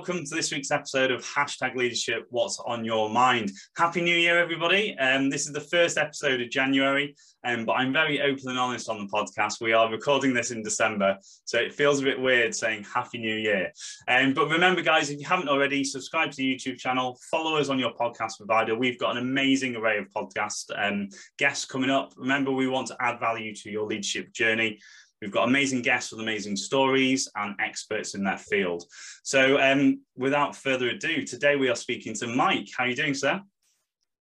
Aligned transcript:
Welcome 0.00 0.24
to 0.24 0.34
this 0.34 0.50
week's 0.50 0.70
episode 0.70 1.10
of 1.10 1.22
Hashtag 1.22 1.74
Leadership 1.76 2.24
What's 2.30 2.58
on 2.64 2.86
Your 2.86 3.10
Mind. 3.10 3.52
Happy 3.76 4.00
New 4.00 4.16
Year, 4.16 4.38
everybody. 4.38 4.96
Um, 4.96 5.28
this 5.28 5.46
is 5.46 5.52
the 5.52 5.60
first 5.60 5.98
episode 5.98 6.40
of 6.40 6.48
January, 6.48 7.14
um, 7.44 7.66
but 7.66 7.74
I'm 7.74 7.92
very 7.92 8.22
open 8.22 8.48
and 8.48 8.58
honest 8.58 8.88
on 8.88 8.96
the 8.96 9.12
podcast. 9.12 9.60
We 9.60 9.74
are 9.74 9.90
recording 9.90 10.32
this 10.32 10.52
in 10.52 10.62
December, 10.62 11.18
so 11.44 11.58
it 11.58 11.74
feels 11.74 12.00
a 12.00 12.04
bit 12.04 12.18
weird 12.18 12.54
saying 12.54 12.84
Happy 12.84 13.18
New 13.18 13.36
Year. 13.36 13.72
Um, 14.08 14.32
but 14.32 14.48
remember, 14.48 14.80
guys, 14.80 15.10
if 15.10 15.20
you 15.20 15.26
haven't 15.26 15.50
already, 15.50 15.84
subscribe 15.84 16.30
to 16.30 16.36
the 16.38 16.56
YouTube 16.56 16.78
channel, 16.78 17.18
follow 17.30 17.58
us 17.58 17.68
on 17.68 17.78
your 17.78 17.92
podcast 17.92 18.38
provider. 18.38 18.74
We've 18.74 18.98
got 18.98 19.18
an 19.18 19.22
amazing 19.22 19.76
array 19.76 19.98
of 19.98 20.06
podcast 20.16 20.70
um, 20.78 21.10
guests 21.36 21.66
coming 21.66 21.90
up. 21.90 22.14
Remember, 22.16 22.50
we 22.52 22.68
want 22.68 22.86
to 22.86 22.96
add 23.00 23.20
value 23.20 23.54
to 23.54 23.70
your 23.70 23.84
leadership 23.84 24.32
journey. 24.32 24.80
We've 25.20 25.30
got 25.30 25.48
amazing 25.48 25.82
guests 25.82 26.12
with 26.12 26.20
amazing 26.20 26.56
stories 26.56 27.28
and 27.36 27.54
experts 27.60 28.14
in 28.14 28.24
their 28.24 28.38
field. 28.38 28.84
So 29.22 29.60
um, 29.60 30.00
without 30.16 30.56
further 30.56 30.88
ado, 30.88 31.24
today 31.24 31.56
we 31.56 31.68
are 31.68 31.76
speaking 31.76 32.14
to 32.14 32.26
Mike. 32.26 32.68
How 32.76 32.84
are 32.84 32.88
you 32.88 32.96
doing, 32.96 33.12
sir? 33.12 33.40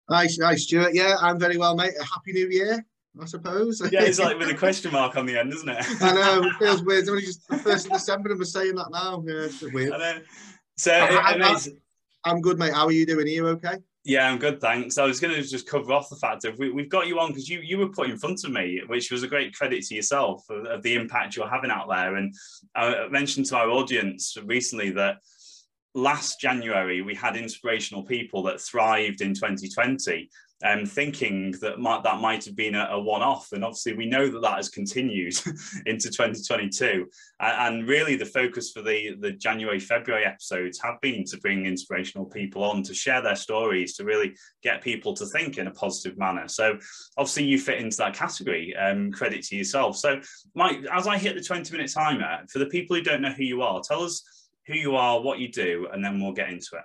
Hi, 0.08 0.26
hi, 0.40 0.54
Stuart. 0.54 0.94
Yeah, 0.94 1.16
I'm 1.20 1.38
very 1.38 1.58
well, 1.58 1.76
mate. 1.76 1.92
A 2.00 2.04
happy 2.04 2.32
new 2.32 2.48
year, 2.48 2.82
I 3.20 3.26
suppose. 3.26 3.82
Yeah, 3.92 4.04
it's 4.04 4.18
like 4.18 4.38
with 4.38 4.48
a 4.48 4.54
question 4.58 4.90
mark 4.92 5.16
on 5.16 5.26
the 5.26 5.38
end, 5.38 5.52
isn't 5.52 5.68
it? 5.68 5.84
I 6.00 6.14
know, 6.14 6.48
it 6.48 6.54
feels 6.58 6.82
weird. 6.82 7.00
It's 7.00 7.10
only 7.10 7.22
just 7.22 7.46
the 7.48 7.56
1st 7.56 7.86
of 7.86 7.92
December 7.92 8.30
and 8.30 8.38
we're 8.38 8.46
saying 8.46 8.74
that 8.76 8.90
now. 8.90 9.22
Yeah, 9.26 9.44
it's 9.44 9.60
weird. 9.60 9.92
I 9.92 9.98
know. 9.98 10.20
So, 10.78 10.92
I, 10.94 11.58
I'm 12.24 12.40
good, 12.40 12.58
mate. 12.58 12.72
How 12.72 12.86
are 12.86 12.92
you 12.92 13.04
doing? 13.04 13.26
Are 13.26 13.30
you 13.30 13.48
okay? 13.48 13.76
Yeah, 14.08 14.26
I'm 14.26 14.38
good, 14.38 14.58
thanks. 14.58 14.96
I 14.96 15.04
was 15.04 15.20
going 15.20 15.34
to 15.34 15.42
just 15.42 15.68
cover 15.68 15.92
off 15.92 16.08
the 16.08 16.16
fact 16.16 16.46
of 16.46 16.58
we, 16.58 16.74
have 16.74 16.88
got 16.88 17.08
you 17.08 17.20
on 17.20 17.28
because 17.28 17.46
you 17.46 17.60
you 17.60 17.76
were 17.76 17.90
put 17.90 18.08
in 18.08 18.16
front 18.16 18.42
of 18.42 18.50
me, 18.50 18.80
which 18.86 19.10
was 19.10 19.22
a 19.22 19.28
great 19.28 19.54
credit 19.54 19.84
to 19.84 19.94
yourself 19.94 20.48
of, 20.48 20.64
of 20.64 20.82
the 20.82 20.94
impact 20.94 21.36
you're 21.36 21.46
having 21.46 21.70
out 21.70 21.90
there. 21.90 22.16
And 22.16 22.34
I 22.74 23.06
mentioned 23.08 23.44
to 23.46 23.58
our 23.58 23.68
audience 23.68 24.34
recently 24.46 24.88
that 24.92 25.18
last 25.94 26.40
January 26.40 27.02
we 27.02 27.14
had 27.14 27.36
inspirational 27.36 28.02
people 28.02 28.42
that 28.44 28.62
thrived 28.62 29.20
in 29.20 29.34
2020 29.34 30.30
um, 30.64 30.84
thinking 30.84 31.52
that 31.60 31.78
might, 31.78 32.02
that 32.02 32.20
might 32.20 32.44
have 32.44 32.56
been 32.56 32.74
a, 32.74 32.88
a 32.90 33.00
one-off. 33.00 33.52
And 33.52 33.64
obviously 33.64 33.94
we 33.94 34.06
know 34.06 34.28
that 34.28 34.42
that 34.42 34.56
has 34.56 34.68
continued 34.68 35.34
into 35.86 36.10
2022. 36.10 37.06
And, 37.40 37.88
really 37.88 38.16
the 38.16 38.26
focus 38.26 38.72
for 38.72 38.82
the, 38.82 39.16
the 39.20 39.32
January, 39.32 39.78
February 39.78 40.24
episodes 40.24 40.80
have 40.82 41.00
been 41.00 41.24
to 41.24 41.38
bring 41.38 41.64
inspirational 41.64 42.26
people 42.26 42.64
on 42.64 42.82
to 42.82 42.92
share 42.92 43.22
their 43.22 43.36
stories, 43.36 43.94
to 43.94 44.04
really 44.04 44.34
get 44.62 44.82
people 44.82 45.14
to 45.14 45.26
think 45.26 45.58
in 45.58 45.68
a 45.68 45.70
positive 45.70 46.18
manner. 46.18 46.48
So 46.48 46.76
obviously 47.16 47.44
you 47.44 47.58
fit 47.58 47.78
into 47.78 47.96
that 47.98 48.14
category, 48.14 48.74
um, 48.76 49.12
credit 49.12 49.44
to 49.44 49.56
yourself. 49.56 49.96
So 49.96 50.20
Mike, 50.54 50.80
as 50.92 51.06
I 51.06 51.18
hit 51.18 51.36
the 51.36 51.42
20 51.42 51.70
minute 51.72 51.92
timer, 51.92 52.40
for 52.50 52.58
the 52.58 52.66
people 52.66 52.96
who 52.96 53.02
don't 53.02 53.22
know 53.22 53.32
who 53.32 53.44
you 53.44 53.62
are, 53.62 53.80
tell 53.80 54.02
us 54.02 54.22
who 54.66 54.74
you 54.74 54.96
are, 54.96 55.20
what 55.20 55.38
you 55.38 55.50
do, 55.50 55.88
and 55.92 56.04
then 56.04 56.20
we'll 56.20 56.32
get 56.32 56.50
into 56.50 56.70
it. 56.74 56.84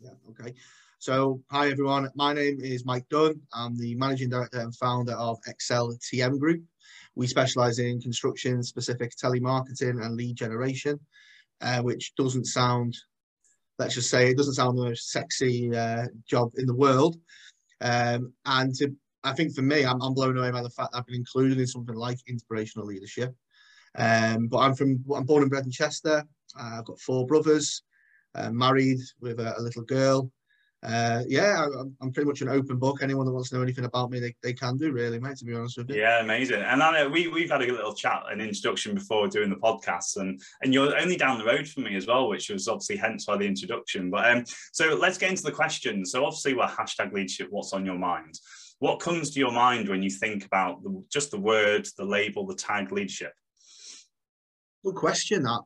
Yeah, 0.00 0.10
okay. 0.30 0.54
So, 0.98 1.42
hi 1.50 1.68
everyone. 1.70 2.10
My 2.14 2.32
name 2.32 2.58
is 2.58 2.86
Mike 2.86 3.06
Dunn. 3.10 3.38
I'm 3.52 3.76
the 3.76 3.94
managing 3.96 4.30
director 4.30 4.60
and 4.60 4.74
founder 4.74 5.12
of 5.12 5.38
XLTM 5.46 6.38
Group. 6.38 6.64
We 7.14 7.26
specialize 7.26 7.78
in 7.78 8.00
construction 8.00 8.62
specific 8.62 9.12
telemarketing 9.14 10.02
and 10.02 10.16
lead 10.16 10.36
generation, 10.36 10.98
uh, 11.60 11.82
which 11.82 12.14
doesn't 12.16 12.46
sound, 12.46 12.96
let's 13.78 13.94
just 13.94 14.08
say, 14.08 14.30
it 14.30 14.38
doesn't 14.38 14.54
sound 14.54 14.78
the 14.78 14.84
most 14.84 15.10
sexy 15.10 15.76
uh, 15.76 16.06
job 16.26 16.52
in 16.56 16.66
the 16.66 16.74
world. 16.74 17.16
Um, 17.82 18.32
and 18.46 18.74
to, 18.76 18.90
I 19.22 19.34
think 19.34 19.54
for 19.54 19.62
me, 19.62 19.84
I'm, 19.84 20.00
I'm, 20.00 20.14
blown 20.14 20.38
away 20.38 20.50
by 20.50 20.62
the 20.62 20.70
fact 20.70 20.94
I've 20.94 21.06
been 21.06 21.16
included 21.16 21.60
in 21.60 21.66
something 21.66 21.94
like 21.94 22.18
inspirational 22.26 22.86
leadership. 22.86 23.34
Um, 23.96 24.48
but 24.48 24.58
I'm 24.58 24.74
from, 24.74 25.04
I'm 25.14 25.24
born 25.24 25.42
and 25.42 25.50
bred 25.50 25.66
in 25.66 25.70
Chester. 25.70 26.24
Uh, 26.58 26.78
I've 26.78 26.86
got 26.86 26.98
four 27.00 27.26
brothers, 27.26 27.82
uh, 28.34 28.50
married 28.50 29.00
with 29.20 29.40
a, 29.40 29.58
a 29.58 29.60
little 29.60 29.84
girl 29.84 30.32
uh, 30.86 31.22
yeah, 31.26 31.64
I'm, 31.64 31.96
I'm, 32.00 32.12
pretty 32.12 32.28
much 32.28 32.42
an 32.42 32.48
open 32.48 32.78
book. 32.78 33.02
Anyone 33.02 33.26
that 33.26 33.32
wants 33.32 33.50
to 33.50 33.56
know 33.56 33.62
anything 33.62 33.86
about 33.86 34.10
me, 34.10 34.20
they, 34.20 34.34
they 34.42 34.52
can 34.52 34.76
do, 34.76 34.92
really, 34.92 35.18
mate, 35.18 35.36
to 35.38 35.44
be 35.44 35.54
honest 35.54 35.78
with 35.78 35.90
you. 35.90 35.96
Yeah, 35.96 36.20
amazing. 36.20 36.62
And 36.62 36.80
I 36.80 36.92
know 36.92 37.08
we, 37.08 37.26
we've 37.26 37.50
had 37.50 37.62
a 37.62 37.66
little 37.66 37.92
chat, 37.92 38.22
an 38.30 38.40
introduction 38.40 38.94
before 38.94 39.26
doing 39.26 39.50
the 39.50 39.56
podcast, 39.56 40.16
and, 40.16 40.40
and 40.62 40.72
you're 40.72 40.96
only 40.96 41.16
down 41.16 41.38
the 41.38 41.44
road 41.44 41.66
from 41.66 41.84
me 41.84 41.96
as 41.96 42.06
well, 42.06 42.28
which 42.28 42.50
was 42.50 42.68
obviously 42.68 42.96
hence 42.96 43.26
why 43.26 43.36
the 43.36 43.46
introduction. 43.46 44.10
But 44.10 44.30
um, 44.30 44.44
so 44.72 44.94
let's 44.94 45.18
get 45.18 45.30
into 45.30 45.42
the 45.42 45.52
questions. 45.52 46.12
So, 46.12 46.24
obviously, 46.24 46.54
we're 46.54 46.68
hashtag 46.68 47.12
leadership, 47.12 47.48
what's 47.50 47.72
on 47.72 47.84
your 47.84 47.98
mind? 47.98 48.38
What 48.78 49.00
comes 49.00 49.30
to 49.30 49.40
your 49.40 49.52
mind 49.52 49.88
when 49.88 50.02
you 50.02 50.10
think 50.10 50.44
about 50.44 50.84
the, 50.84 51.02
just 51.10 51.32
the 51.32 51.40
word, 51.40 51.88
the 51.98 52.04
label, 52.04 52.46
the 52.46 52.54
tag 52.54 52.92
leadership? 52.92 53.32
Good 54.84 54.94
question, 54.94 55.42
that. 55.42 55.62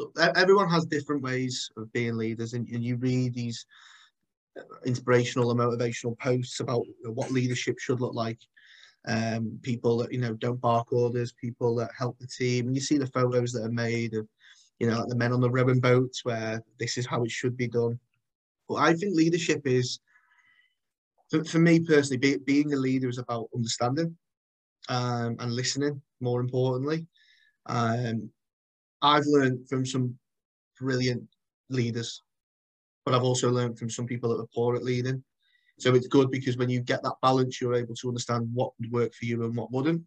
Uh, 0.00 0.32
everyone 0.36 0.68
has 0.68 0.86
different 0.86 1.22
ways 1.22 1.70
of 1.76 1.92
being 1.92 2.16
leaders, 2.16 2.54
and, 2.54 2.68
and 2.68 2.82
you 2.82 2.96
read 2.96 3.34
these 3.34 3.64
inspirational 4.84 5.50
and 5.50 5.60
motivational 5.60 6.18
posts 6.18 6.60
about 6.60 6.84
what 7.04 7.30
leadership 7.30 7.78
should 7.78 8.00
look 8.00 8.14
like. 8.14 8.38
Um, 9.06 9.58
people 9.62 9.98
that 9.98 10.12
you 10.12 10.18
know 10.18 10.32
don't 10.34 10.60
bark 10.60 10.92
orders, 10.92 11.32
people 11.32 11.74
that 11.76 11.90
help 11.96 12.18
the 12.18 12.26
team, 12.26 12.66
and 12.66 12.74
you 12.74 12.80
see 12.80 12.96
the 12.96 13.06
photos 13.08 13.52
that 13.52 13.64
are 13.64 13.70
made 13.70 14.14
of, 14.14 14.26
you 14.78 14.88
know, 14.88 14.98
like 14.98 15.08
the 15.08 15.16
men 15.16 15.32
on 15.32 15.40
the 15.40 15.50
rowing 15.50 15.80
boats 15.80 16.24
where 16.24 16.62
this 16.78 16.96
is 16.96 17.06
how 17.06 17.22
it 17.22 17.30
should 17.30 17.56
be 17.56 17.68
done. 17.68 17.98
But 18.68 18.76
I 18.76 18.94
think 18.94 19.14
leadership 19.14 19.66
is, 19.66 20.00
for, 21.30 21.44
for 21.44 21.58
me 21.58 21.80
personally, 21.80 22.16
be, 22.16 22.38
being 22.38 22.72
a 22.72 22.76
leader 22.76 23.08
is 23.08 23.18
about 23.18 23.50
understanding 23.54 24.16
um, 24.88 25.36
and 25.38 25.52
listening. 25.52 26.00
More 26.20 26.40
importantly, 26.40 27.06
um, 27.66 28.30
I've 29.04 29.26
learned 29.26 29.68
from 29.68 29.84
some 29.84 30.18
brilliant 30.80 31.28
leaders, 31.68 32.22
but 33.04 33.14
I've 33.14 33.22
also 33.22 33.50
learned 33.50 33.78
from 33.78 33.90
some 33.90 34.06
people 34.06 34.30
that 34.30 34.42
are 34.42 34.48
poor 34.54 34.76
at 34.76 34.82
leading. 34.82 35.22
So 35.78 35.94
it's 35.94 36.06
good 36.06 36.30
because 36.30 36.56
when 36.56 36.70
you 36.70 36.80
get 36.80 37.02
that 37.02 37.16
balance, 37.20 37.60
you're 37.60 37.74
able 37.74 37.94
to 37.96 38.08
understand 38.08 38.48
what 38.54 38.72
would 38.80 38.90
work 38.90 39.12
for 39.12 39.26
you 39.26 39.44
and 39.44 39.54
what 39.54 39.70
wouldn't. 39.70 40.02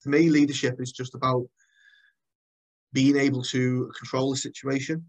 For 0.00 0.08
me, 0.08 0.30
leadership 0.30 0.80
is 0.80 0.90
just 0.90 1.14
about 1.14 1.44
being 2.94 3.16
able 3.16 3.42
to 3.42 3.92
control 3.98 4.30
the 4.30 4.38
situation 4.38 5.04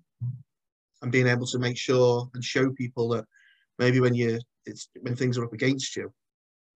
and 1.01 1.11
being 1.11 1.27
able 1.27 1.47
to 1.47 1.59
make 1.59 1.77
sure 1.77 2.29
and 2.33 2.43
show 2.43 2.69
people 2.71 3.07
that 3.09 3.25
maybe 3.79 4.01
when 4.01 4.13
you 4.13 4.39
it's 4.65 4.89
when 5.01 5.15
things 5.15 5.37
are 5.37 5.45
up 5.45 5.53
against 5.53 5.95
you, 5.95 6.11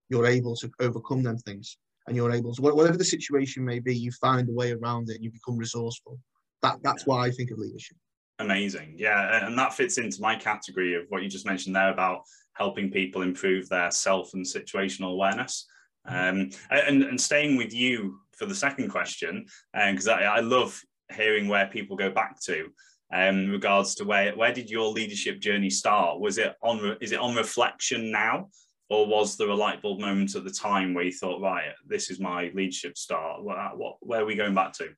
you're 0.09 0.25
able 0.25 0.55
to 0.55 0.71
overcome 0.79 1.23
them 1.23 1.37
things 1.37 1.77
and 2.07 2.15
you're 2.15 2.31
able 2.31 2.53
to 2.53 2.61
whatever 2.61 2.97
the 2.97 3.03
situation 3.05 3.63
may 3.63 3.79
be, 3.79 3.95
you 3.95 4.11
find 4.11 4.49
a 4.49 4.53
way 4.53 4.71
around 4.71 5.09
it 5.09 5.15
and 5.15 5.23
you 5.23 5.31
become 5.31 5.57
resourceful. 5.57 6.17
That 6.61 6.77
that's 6.81 7.05
why 7.05 7.25
I 7.25 7.31
think 7.31 7.51
of 7.51 7.59
leadership. 7.59 7.97
Amazing, 8.39 8.95
yeah, 8.97 9.45
and 9.45 9.57
that 9.57 9.73
fits 9.73 9.97
into 9.97 10.21
my 10.21 10.35
category 10.35 10.95
of 10.95 11.05
what 11.09 11.23
you 11.23 11.29
just 11.29 11.45
mentioned 11.45 11.75
there 11.75 11.91
about 11.91 12.21
helping 12.53 12.91
people 12.91 13.21
improve 13.21 13.67
their 13.69 13.91
self 13.91 14.33
and 14.33 14.45
situational 14.45 15.11
awareness. 15.11 15.67
Um, 16.05 16.51
and, 16.71 17.03
and 17.03 17.19
staying 17.19 17.57
with 17.57 17.73
you 17.73 18.19
for 18.31 18.45
the 18.45 18.55
second 18.55 18.89
question, 18.89 19.45
because 19.73 20.07
um, 20.07 20.19
I, 20.19 20.23
I 20.23 20.39
love 20.39 20.79
hearing 21.11 21.47
where 21.47 21.67
people 21.67 21.97
go 21.97 22.09
back 22.09 22.39
to 22.41 22.69
um, 23.13 23.37
in 23.39 23.51
regards 23.51 23.95
to 23.95 24.03
where 24.03 24.35
where 24.35 24.53
did 24.53 24.69
your 24.69 24.89
leadership 24.89 25.39
journey 25.39 25.69
start? 25.69 26.19
Was 26.19 26.37
it 26.37 26.55
on 26.61 26.97
is 27.01 27.11
it 27.11 27.19
on 27.19 27.35
reflection 27.35 28.11
now, 28.11 28.49
or 28.89 29.05
was 29.05 29.35
there 29.37 29.49
a 29.49 29.55
light 29.55 29.81
bulb 29.81 29.99
moment 29.99 30.35
at 30.35 30.43
the 30.43 30.51
time 30.51 30.93
where 30.93 31.03
you 31.03 31.11
thought, 31.11 31.41
right, 31.41 31.71
this 31.85 32.09
is 32.09 32.19
my 32.19 32.51
leadership 32.53 32.97
start? 32.97 33.43
What, 33.43 33.57
what 33.77 33.97
where 33.99 34.21
are 34.21 34.25
we 34.25 34.35
going 34.35 34.53
back 34.53 34.73
to? 34.73 34.89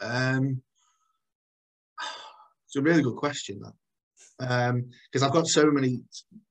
Um, 0.00 0.62
it's 2.66 2.76
a 2.76 2.82
really 2.82 3.02
good 3.02 3.16
question, 3.16 3.60
that 3.60 3.72
because 4.38 5.22
um, 5.22 5.24
I've 5.24 5.32
got 5.32 5.46
so 5.46 5.70
many 5.70 6.00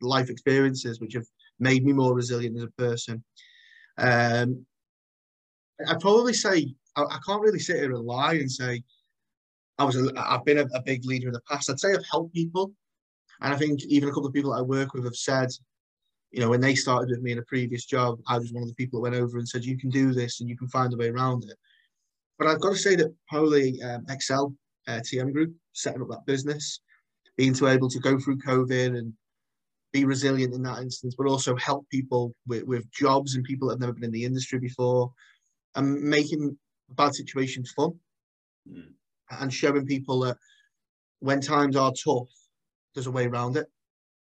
life 0.02 0.30
experiences 0.30 1.00
which 1.00 1.13
have 1.13 1.25
made 1.60 1.86
me 1.86 1.94
more 1.94 2.16
resilient 2.16 2.57
as 2.57 2.63
a 2.63 2.81
person. 2.81 3.24
Um, 3.98 4.66
I'd 5.88 6.00
probably 6.00 6.34
say 6.34 6.74
I, 6.96 7.04
I, 7.04 7.19
can't 7.25 7.42
really 7.42 7.60
sit 7.60 7.78
here 7.78 7.92
and 7.92 8.06
lie 8.06 8.36
and 8.36 8.52
say 8.52 8.84
I 9.78 9.84
was 9.84 9.98
a, 9.98 10.12
I've 10.16 10.46
been 10.46 10.60
a, 10.60 10.68
a 10.74 10.81
big 10.81 11.06
leader 11.06 11.28
in 11.28 11.34
the 11.34 11.42
past. 11.42 11.69
I'd 11.69 11.80
say 11.80 11.94
I've 11.94 12.06
helped 12.10 12.34
people, 12.34 12.72
and 13.42 13.54
I 13.54 13.57
think 13.57 13.84
even 13.84 14.10
a 14.10 14.12
couple 14.12 14.28
of 14.28 14.34
people 14.34 14.54
I 14.54 14.62
work 14.62 14.94
with 14.94 15.04
have 15.04 15.16
said 15.16 15.50
you 16.33 16.39
know, 16.39 16.50
when 16.50 16.62
they 16.62 16.74
started 16.74 17.12
with 17.12 17.21
me 17.21 17.31
in 17.31 17.38
a 17.38 17.44
previous 17.44 17.85
job, 17.85 18.19
I 18.27 18.39
was 18.39 18.51
one 18.51 18.63
of 18.63 18.69
the 18.69 18.75
people 18.75 19.00
that 19.00 19.12
went 19.12 19.21
over 19.21 19.38
and 19.38 19.47
said, 19.47 19.63
you 19.63 19.77
can 19.77 19.91
do 19.91 20.13
this 20.13 20.41
and 20.41 20.50
you 20.50 20.57
can 20.57 20.68
find 20.68 20.91
a 20.91 20.97
way 20.97 21.09
around 21.09 21.44
it. 21.44 21.56
But 22.39 22.47
I've 22.47 22.59
got 22.59 22.71
to 22.71 22.75
say 22.75 22.95
that 22.95 23.13
probably 23.27 23.80
um, 23.83 24.03
XL 24.19 24.47
uh, 24.88 25.00
TM 25.00 25.31
Group, 25.31 25.53
setting 25.74 26.01
up 26.01 26.09
that 26.09 26.25
business, 26.25 26.80
being 27.38 27.53
to 27.53 27.68
able 27.68 27.88
to 27.88 28.00
go 28.00 28.19
through 28.19 28.39
COVID 28.39 28.97
and 28.97 29.13
be 29.91 30.06
resilient 30.06 30.56
in 30.56 30.63
that 30.63 30.80
instance, 30.80 31.13
but 31.15 31.27
also 31.27 31.56
help 31.56 31.88
people 31.89 32.33
with, 32.47 32.63
with 32.63 32.91
jobs 32.91 33.35
and 33.35 33.44
people 33.44 33.68
that 33.68 33.75
have 33.75 33.81
never 33.81 33.94
been 33.94 34.06
in 34.06 34.12
the 34.12 34.25
industry 34.25 34.57
before 34.57 35.13
and 35.75 36.01
making 36.01 36.57
bad 36.89 37.13
situations 37.13 37.71
fun 37.75 37.94
mm. 38.68 38.88
and 39.39 39.53
showing 39.53 39.85
people 39.85 40.19
that 40.21 40.38
when 41.19 41.39
times 41.39 41.75
are 41.75 41.94
tough, 42.03 42.27
there's 42.95 43.06
a 43.06 43.12
way 43.12 43.27
around 43.27 43.56
it. 43.56 43.68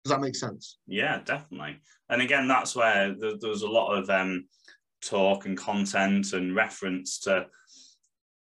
Does 0.03 0.11
that 0.11 0.21
make 0.21 0.35
sense? 0.35 0.77
Yeah, 0.85 1.21
definitely. 1.23 1.77
And 2.09 2.21
again, 2.21 2.47
that's 2.47 2.75
where 2.75 3.15
there's 3.39 3.61
a 3.61 3.67
lot 3.67 3.94
of 3.94 4.09
um, 4.09 4.45
talk 5.01 5.45
and 5.45 5.57
content 5.57 6.33
and 6.33 6.55
reference 6.55 7.19
to 7.19 7.47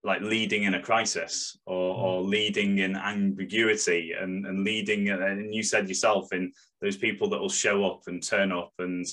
like 0.04 0.20
leading 0.20 0.64
in 0.64 0.74
a 0.74 0.82
crisis 0.82 1.58
or, 1.66 1.94
mm. 1.94 1.98
or 1.98 2.22
leading 2.22 2.78
in 2.78 2.96
ambiguity 2.96 4.12
and, 4.18 4.46
and 4.46 4.64
leading 4.64 5.08
and 5.08 5.54
you 5.54 5.62
said 5.62 5.88
yourself 5.88 6.32
in 6.32 6.52
those 6.80 6.96
people 6.96 7.28
that 7.28 7.40
will 7.40 7.48
show 7.48 7.84
up 7.84 8.02
and 8.06 8.22
turn 8.22 8.52
up 8.52 8.72
and 8.78 9.06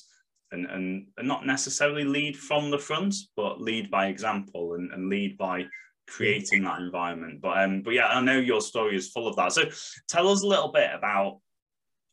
and, 0.52 0.66
and, 0.66 1.06
and 1.18 1.28
not 1.28 1.46
necessarily 1.46 2.04
lead 2.04 2.36
from 2.36 2.72
the 2.72 2.78
front 2.78 3.14
but 3.36 3.62
lead 3.62 3.92
by 3.92 4.08
example 4.08 4.74
and, 4.74 4.92
and 4.92 5.08
lead 5.08 5.38
by 5.38 5.64
creating 6.08 6.64
that 6.64 6.80
environment 6.80 7.40
but 7.40 7.56
um 7.60 7.84
but 7.84 7.94
yeah 7.94 8.08
i 8.08 8.20
know 8.20 8.40
your 8.40 8.62
story 8.62 8.96
is 8.96 9.12
full 9.12 9.28
of 9.28 9.36
that 9.36 9.52
so 9.52 9.62
tell 10.08 10.28
us 10.28 10.42
a 10.42 10.48
little 10.48 10.72
bit 10.72 10.90
about 10.92 11.38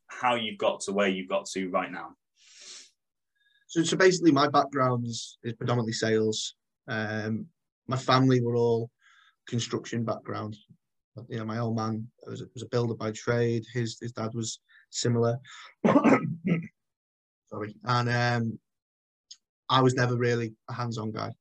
how 0.08 0.34
you've 0.34 0.58
got 0.58 0.80
to 0.80 0.92
where 0.92 1.08
you've 1.08 1.28
got 1.28 1.46
to 1.46 1.68
right 1.70 1.90
now 1.90 2.14
so, 3.66 3.82
so 3.82 3.96
basically 3.96 4.32
my 4.32 4.48
background 4.48 5.06
is, 5.06 5.38
is 5.42 5.54
predominantly 5.54 5.92
sales 5.92 6.54
um 6.88 7.46
my 7.88 7.96
family 7.96 8.40
were 8.40 8.56
all 8.56 8.90
construction 9.46 10.04
background. 10.04 10.56
You 11.28 11.38
know, 11.38 11.44
my 11.44 11.58
old 11.58 11.76
man 11.76 12.06
was 12.26 12.42
a, 12.42 12.46
was 12.52 12.62
a 12.62 12.68
builder 12.68 12.94
by 12.94 13.10
trade. 13.12 13.64
His 13.72 13.98
his 14.00 14.12
dad 14.12 14.34
was 14.34 14.60
similar. 14.90 15.38
Sorry, 15.86 17.74
and 17.84 18.08
um, 18.08 18.58
I 19.70 19.80
was 19.80 19.94
never 19.94 20.16
really 20.16 20.54
a 20.68 20.74
hands-on 20.74 21.12
guy. 21.12 21.32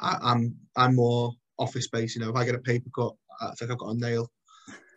I, 0.00 0.18
I'm 0.22 0.56
I'm 0.76 0.96
more 0.96 1.32
office 1.58 1.88
based. 1.88 2.14
You 2.16 2.22
know, 2.22 2.30
if 2.30 2.36
I 2.36 2.44
get 2.46 2.54
a 2.54 2.60
paper 2.60 2.88
cut, 2.94 3.12
I 3.40 3.50
think 3.58 3.70
I've 3.70 3.78
got 3.78 3.94
a 3.94 3.98
nail 3.98 4.30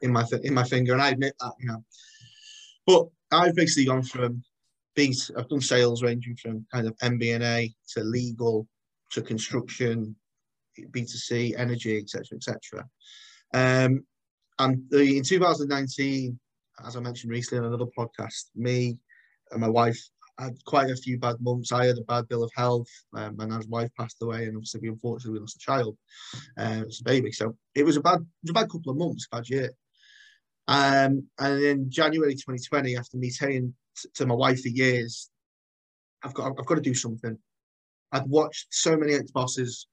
in 0.01 0.13
my 0.13 0.23
in 0.43 0.53
my 0.53 0.63
finger, 0.63 0.93
and 0.93 1.01
I 1.01 1.09
admit 1.09 1.33
that. 1.41 1.53
You 1.59 1.67
know, 1.67 1.83
but 2.85 3.07
I've 3.31 3.55
basically 3.55 3.85
gone 3.85 4.03
from 4.03 4.43
being 4.95 5.13
I've 5.37 5.49
done 5.49 5.61
sales 5.61 6.03
ranging 6.03 6.35
from 6.37 6.65
kind 6.71 6.87
of 6.87 6.97
MBNA 6.97 7.73
to 7.93 8.03
legal 8.03 8.67
to 9.11 9.21
construction 9.21 10.15
B2C, 10.79 11.57
energy, 11.57 11.97
etc., 11.97 12.23
etc. 12.35 12.85
Um, 13.53 14.05
and 14.59 14.83
the, 14.89 15.17
in 15.17 15.23
2019, 15.23 16.39
as 16.85 16.95
I 16.95 16.99
mentioned 16.99 17.31
recently 17.31 17.59
on 17.59 17.73
another 17.73 17.91
podcast, 17.97 18.45
me 18.55 18.97
and 19.51 19.61
my 19.61 19.69
wife 19.69 19.99
had 20.37 20.53
quite 20.65 20.89
a 20.89 20.95
few 20.95 21.17
bad 21.17 21.35
months. 21.39 21.71
I 21.71 21.85
had 21.85 21.97
a 21.97 22.03
bad 22.03 22.27
bill 22.27 22.43
of 22.43 22.51
health. 22.55 22.89
Um, 23.13 23.37
my 23.37 23.59
wife 23.69 23.89
passed 23.97 24.17
away, 24.21 24.45
and 24.45 24.55
obviously, 24.55 24.81
we 24.81 24.89
unfortunately 24.89 25.33
we 25.33 25.39
lost 25.39 25.55
a 25.55 25.59
child. 25.59 25.97
Uh, 26.57 26.83
it's 26.85 27.01
a 27.01 27.03
baby, 27.03 27.31
so 27.31 27.55
it 27.73 27.83
was 27.83 27.97
a 27.97 28.01
bad, 28.01 28.19
it 28.19 28.43
was 28.43 28.51
a 28.51 28.53
bad 28.53 28.69
couple 28.69 28.91
of 28.91 28.97
months, 28.97 29.27
bad 29.31 29.47
year. 29.49 29.71
Um, 30.67 31.27
and 31.39 31.61
in 31.61 31.91
January 31.91 32.33
2020, 32.33 32.97
after 32.97 33.17
me 33.17 33.29
saying 33.29 33.73
to 34.15 34.25
my 34.25 34.35
wife 34.35 34.61
for 34.61 34.69
years, 34.69 35.29
I've 36.23 36.33
got, 36.33 36.53
I've 36.57 36.65
got 36.65 36.75
to 36.75 36.81
do 36.81 36.93
something. 36.93 37.37
I'd 38.11 38.27
watched 38.27 38.67
so 38.71 38.97
many 38.97 39.13
ex-bosses 39.13 39.87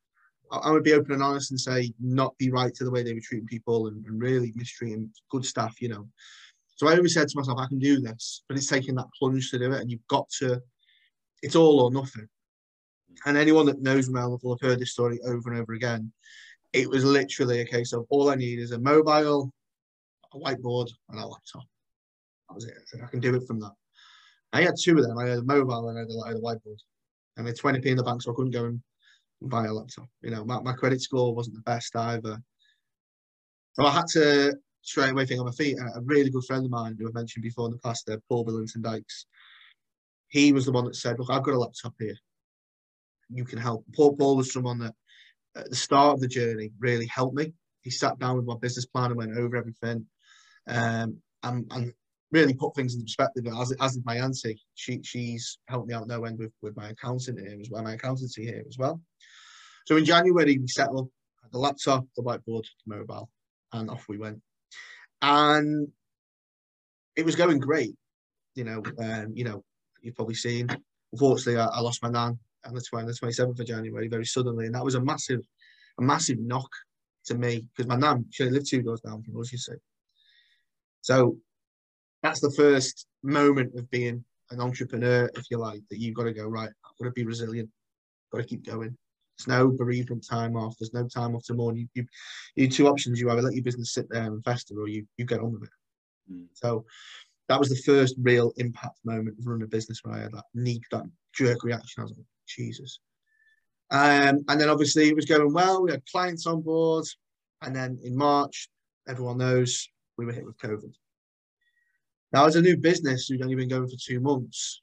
I 0.53 0.71
would 0.71 0.85
be 0.85 0.93
open 0.93 1.13
and 1.13 1.23
honest 1.23 1.51
and 1.51 1.59
say 1.59 1.95
not 1.99 2.37
be 2.37 2.51
right 2.51 2.75
to 2.75 2.85
the 2.85 2.91
way 2.91 3.03
they 3.03 3.15
were 3.15 3.21
treating 3.23 3.47
people 3.47 3.87
and, 3.87 4.05
and 4.05 4.21
really 4.21 4.53
mistreating 4.55 5.11
good 5.31 5.47
staff, 5.47 5.81
you 5.81 5.89
know. 5.89 6.09
So 6.77 6.89
I 6.89 6.97
always 6.97 7.15
said 7.15 7.29
to 7.29 7.39
myself, 7.39 7.59
I 7.59 7.67
can 7.69 7.79
do 7.79 8.01
this, 8.01 8.43
but 8.49 8.59
it's 8.59 8.67
taking 8.67 8.95
that 8.97 9.07
plunge 9.19 9.51
to 9.51 9.59
do 9.59 9.73
it, 9.73 9.81
and 9.81 9.91
you've 9.91 10.07
got 10.09 10.29
to. 10.41 10.61
It's 11.43 11.57
all 11.57 11.81
or 11.81 11.91
nothing. 11.91 12.29
And 13.25 13.37
anyone 13.37 13.67
that 13.67 13.83
knows 13.83 14.09
me 14.09 14.21
will 14.21 14.59
have 14.61 14.69
heard 14.69 14.79
this 14.79 14.93
story 14.93 15.21
over 15.25 15.51
and 15.51 15.61
over 15.61 15.73
again. 15.73 16.13
It 16.73 16.89
was 16.89 17.05
literally 17.05 17.61
a 17.61 17.67
case 17.67 17.93
of 17.93 18.07
all 18.11 18.31
I 18.31 18.35
need 18.35 18.59
is 18.59 18.73
a 18.73 18.79
mobile, 18.79 19.53
a 20.34 20.38
whiteboard, 20.38 20.88
and 21.11 21.20
a 21.20 21.26
laptop. 21.26 21.64
That 22.49 22.55
was 22.55 22.64
it. 22.64 22.75
I, 23.00 23.05
I 23.05 23.08
can 23.08 23.20
do 23.20 23.34
it 23.34 23.46
from 23.46 23.61
that. 23.61 23.73
I 24.52 24.62
had 24.62 24.75
two 24.81 24.99
of 24.99 25.05
them. 25.05 25.19
I 25.19 25.29
had 25.29 25.38
a 25.38 25.44
mobile 25.44 25.88
and 25.88 25.99
I 25.99 26.02
had 26.02 26.11
a, 26.11 26.20
I 26.25 26.29
had 26.29 26.37
a 26.37 26.40
whiteboard. 26.40 26.79
And 27.37 27.46
I 27.46 27.50
had 27.50 27.58
20p 27.58 27.87
in 27.87 27.96
the 27.96 28.02
bank, 28.02 28.23
so 28.23 28.32
I 28.32 28.34
couldn't 28.34 28.52
go 28.52 28.67
and 28.67 28.81
buy 29.40 29.67
a 29.67 29.73
laptop. 29.73 30.08
You 30.23 30.31
know, 30.31 30.44
my, 30.44 30.61
my 30.61 30.73
credit 30.75 31.00
score 31.00 31.34
wasn't 31.34 31.56
the 31.56 31.62
best 31.62 31.96
either. 31.96 32.38
So 33.75 33.87
I 33.87 33.90
had 33.90 34.06
to 34.12 34.55
straight 34.82 35.11
away 35.11 35.25
think 35.25 35.40
on 35.40 35.46
my 35.46 35.52
feet. 35.52 35.79
A 35.79 36.00
really 36.02 36.31
good 36.31 36.44
friend 36.44 36.64
of 36.64 36.70
mine 36.70 36.96
who 36.99 37.08
I've 37.08 37.14
mentioned 37.14 37.43
before 37.43 37.67
in 37.67 37.73
the 37.73 37.79
past, 37.79 38.08
uh, 38.11 38.19
Paul 38.29 38.44
Billington 38.44 38.82
Dykes, 38.82 39.26
he 40.29 40.52
was 40.52 40.67
the 40.67 40.73
one 40.73 40.84
that 40.84 40.96
said, 40.96 41.19
Look, 41.19 41.31
I've 41.31 41.43
got 41.43 41.55
a 41.55 41.58
laptop 41.58 41.94
here. 41.99 42.17
You 43.31 43.44
can 43.44 43.58
help. 43.58 43.84
Paul 43.94 44.17
Paul 44.17 44.37
was 44.37 44.52
someone 44.52 44.79
that 44.81 44.94
at 45.56 45.70
the 45.70 45.76
start 45.76 46.14
of 46.14 46.20
the 46.20 46.29
journey 46.29 46.73
really 46.79 47.06
helped 47.06 47.37
me. 47.37 47.52
He 47.82 47.90
sat 47.90 48.19
down 48.19 48.37
with 48.37 48.44
my 48.44 48.56
business 48.61 48.87
plan 48.87 49.11
and 49.11 49.17
went 49.17 49.37
over 49.37 49.56
everything. 49.56 50.06
Um, 50.69 51.17
and, 51.43 51.67
and 51.73 51.93
really 52.32 52.55
put 52.55 52.75
things 52.75 52.94
into 52.94 53.05
perspective. 53.05 53.47
As, 53.47 53.73
as 53.81 53.94
did 53.94 54.06
my 54.06 54.17
auntie, 54.17 54.61
she, 54.75 55.00
she's 55.03 55.59
helped 55.69 55.88
me 55.88 55.94
out 55.94 56.09
no 56.09 56.25
end 56.25 56.38
with, 56.38 56.53
with 56.62 56.76
my 56.76 56.88
accountant 56.88 57.38
here 57.38 57.59
as 57.61 57.69
well, 57.70 57.82
my 57.82 57.94
accountancy 57.94 58.44
here 58.44 58.64
as 58.67 58.79
well. 58.79 59.00
So 59.87 59.97
in 59.97 60.05
January, 60.05 60.59
we 60.59 60.67
set 60.69 60.88
up 60.88 61.06
the 61.53 61.59
laptop, 61.59 62.06
the 62.17 62.23
whiteboard, 62.23 62.64
the 62.87 62.97
mobile, 62.97 63.29
and 63.73 63.91
off 63.91 64.06
we 64.09 64.19
went. 64.19 64.41
And 65.20 65.88
it 67.17 67.25
was 67.25 67.37
going 67.37 67.58
great. 67.58 67.94
You 68.55 68.65
know, 68.65 68.82
um, 68.99 69.32
you 69.35 69.44
know, 69.44 69.62
you've 70.00 70.17
probably 70.17 70.35
seen. 70.35 70.69
Unfortunately, 71.12 71.61
I, 71.61 71.67
I 71.67 71.81
lost 71.81 72.03
my 72.03 72.08
nan 72.08 72.38
on 72.65 72.75
the 72.75 72.81
20, 72.81 73.06
the 73.06 73.12
27th 73.12 73.61
of 73.61 73.67
January 73.67 74.08
very 74.08 74.25
suddenly, 74.25 74.67
and 74.67 74.75
that 74.75 74.85
was 74.85 74.94
a 74.94 75.00
massive, 75.00 75.41
a 75.99 76.03
massive 76.03 76.38
knock 76.38 76.70
to 77.26 77.35
me 77.35 77.67
because 77.75 77.88
my 77.88 77.97
nan 77.97 78.25
she 78.31 78.44
lived 78.44 78.69
two 78.69 78.82
doors 78.82 79.00
down 79.00 79.23
from 79.23 79.41
us, 79.41 79.53
you 79.53 79.58
see. 79.58 79.75
So 81.03 81.37
that's 82.23 82.41
the 82.41 82.53
first 82.53 83.07
moment 83.23 83.75
of 83.77 83.91
being 83.91 84.25
an 84.51 84.61
entrepreneur, 84.61 85.31
if 85.35 85.51
you 85.51 85.59
like, 85.59 85.83
that 85.91 85.99
you've 85.99 86.15
got 86.15 86.25
to 86.25 86.33
go 86.33 86.47
right. 86.47 86.69
I've 86.69 86.99
got 86.99 87.05
to 87.05 87.11
be 87.11 87.25
resilient. 87.25 87.69
I've 87.69 88.39
Got 88.39 88.43
to 88.43 88.49
keep 88.49 88.65
going. 88.65 88.97
There's 89.39 89.49
no 89.49 89.69
bereavement 89.69 90.27
time 90.29 90.57
off. 90.57 90.77
There's 90.79 90.95
no 90.95 91.09
time 91.09 91.35
off 91.35 91.45
to 91.45 91.55
mourn. 91.55 91.77
You, 91.77 91.89
you, 91.95 92.07
you 92.55 92.69
two 92.69 92.87
options. 92.87 93.21
You 93.21 93.31
either 93.31 93.43
let 93.43 93.55
your 93.55 93.65
business 93.65 93.93
sit 93.93 94.07
there 94.11 94.25
and 94.25 94.45
fester, 94.45 94.75
or 94.79 94.89
you 94.89 95.07
you 95.17 95.25
get 95.25 95.41
on 95.41 95.53
with 95.53 95.65
it. 95.65 96.33
Mm. 96.33 96.47
So 96.53 96.85
that 97.49 97.59
was 97.59 97.69
the 97.69 97.77
first 97.77 98.15
real 98.21 98.53
impact 98.57 98.99
moment 99.05 99.39
of 99.39 99.47
running 99.47 99.65
a 99.65 99.67
business 99.67 100.01
when 100.03 100.15
I 100.15 100.23
had 100.23 100.33
that 100.33 100.45
knee, 100.55 100.81
that 100.91 101.05
jerk 101.35 101.65
reaction. 101.65 102.03
I 102.03 102.05
was 102.05 102.13
like, 102.13 102.27
Jesus. 102.47 103.01
Um, 103.91 104.45
and 104.49 104.61
then 104.61 104.69
obviously 104.69 105.09
it 105.09 105.17
was 105.17 105.25
going 105.25 105.53
well. 105.53 105.83
We 105.83 105.91
had 105.91 106.03
clients 106.11 106.47
on 106.47 106.63
board, 106.63 107.05
and 107.63 107.75
then 107.75 107.99
in 108.05 108.17
March, 108.17 108.69
everyone 109.09 109.39
knows 109.39 109.89
we 110.22 110.26
were 110.26 110.32
hit 110.32 110.46
with 110.46 110.58
COVID. 110.58 110.93
Now, 112.32 112.46
as 112.46 112.56
a 112.56 112.62
new 112.62 112.76
business 112.76 113.26
who'd 113.26 113.43
only 113.43 113.56
been 113.56 113.69
going 113.69 113.88
for 113.88 113.96
two 114.00 114.20
months, 114.20 114.82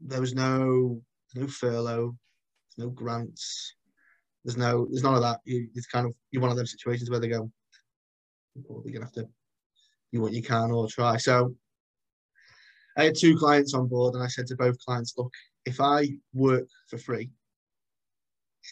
there 0.00 0.20
was 0.20 0.34
no 0.34 1.00
no 1.34 1.46
furlough, 1.46 2.16
no 2.78 2.88
grants. 2.88 3.74
There's 4.44 4.56
no, 4.56 4.86
there's 4.90 5.02
none 5.02 5.14
of 5.14 5.22
that. 5.22 5.40
You, 5.44 5.68
it's 5.74 5.86
kind 5.86 6.06
of 6.06 6.14
you're 6.30 6.42
one 6.42 6.50
of 6.50 6.56
those 6.56 6.70
situations 6.70 7.10
where 7.10 7.20
they 7.20 7.28
go, 7.28 7.50
well, 8.54 8.82
you're 8.84 8.94
gonna 8.94 9.04
have 9.04 9.14
to 9.14 9.28
do 10.12 10.20
what 10.20 10.32
you 10.32 10.42
can 10.42 10.70
or 10.70 10.88
try. 10.88 11.16
So 11.16 11.54
I 12.96 13.04
had 13.04 13.16
two 13.16 13.36
clients 13.36 13.74
on 13.74 13.88
board, 13.88 14.14
and 14.14 14.22
I 14.22 14.28
said 14.28 14.46
to 14.48 14.56
both 14.56 14.78
clients, 14.84 15.14
look, 15.18 15.32
if 15.66 15.80
I 15.80 16.08
work 16.32 16.66
for 16.88 16.96
free, 16.96 17.30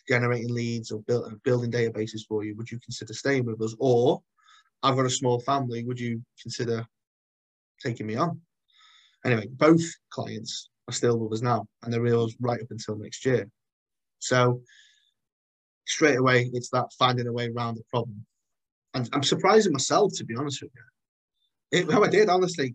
generating 0.09 0.55
leads 0.55 0.91
or 0.91 1.03
build, 1.03 1.43
building 1.43 1.71
databases 1.71 2.23
for 2.27 2.45
you, 2.45 2.57
would 2.57 2.71
you 2.71 2.79
consider 2.81 3.13
staying 3.13 3.45
with 3.45 3.61
us? 3.61 3.75
Or 3.79 4.23
I've 4.83 4.97
got 4.97 5.07
a 5.07 5.11
small 5.11 5.41
family, 5.41 5.85
would 5.85 6.01
you 6.01 6.23
consider 6.41 6.87
taking 7.81 8.07
me 8.07 8.17
on? 8.17 8.41
Anyway, 9.25 9.47
both 9.51 9.83
clients 10.11 10.69
are 10.89 10.93
still 10.93 11.19
with 11.19 11.33
us 11.33 11.43
now, 11.43 11.67
and 11.83 11.93
they're 11.93 12.03
with 12.03 12.35
right 12.41 12.61
up 12.61 12.71
until 12.71 12.97
next 12.97 13.25
year. 13.25 13.49
So 14.19 14.61
straight 15.87 16.19
away, 16.19 16.51
it's 16.53 16.71
that 16.71 16.87
finding 16.99 17.27
a 17.27 17.33
way 17.33 17.49
around 17.49 17.77
the 17.77 17.85
problem. 17.91 18.25
And 18.95 19.09
I'm 19.13 19.23
surprising 19.23 19.73
myself, 19.73 20.13
to 20.17 20.25
be 20.25 20.37
honest 20.37 20.63
with 20.63 20.71
you. 20.75 21.81
It, 21.81 21.91
how 21.91 22.05
I 22.05 22.09
did, 22.09 22.29
honestly, 22.29 22.73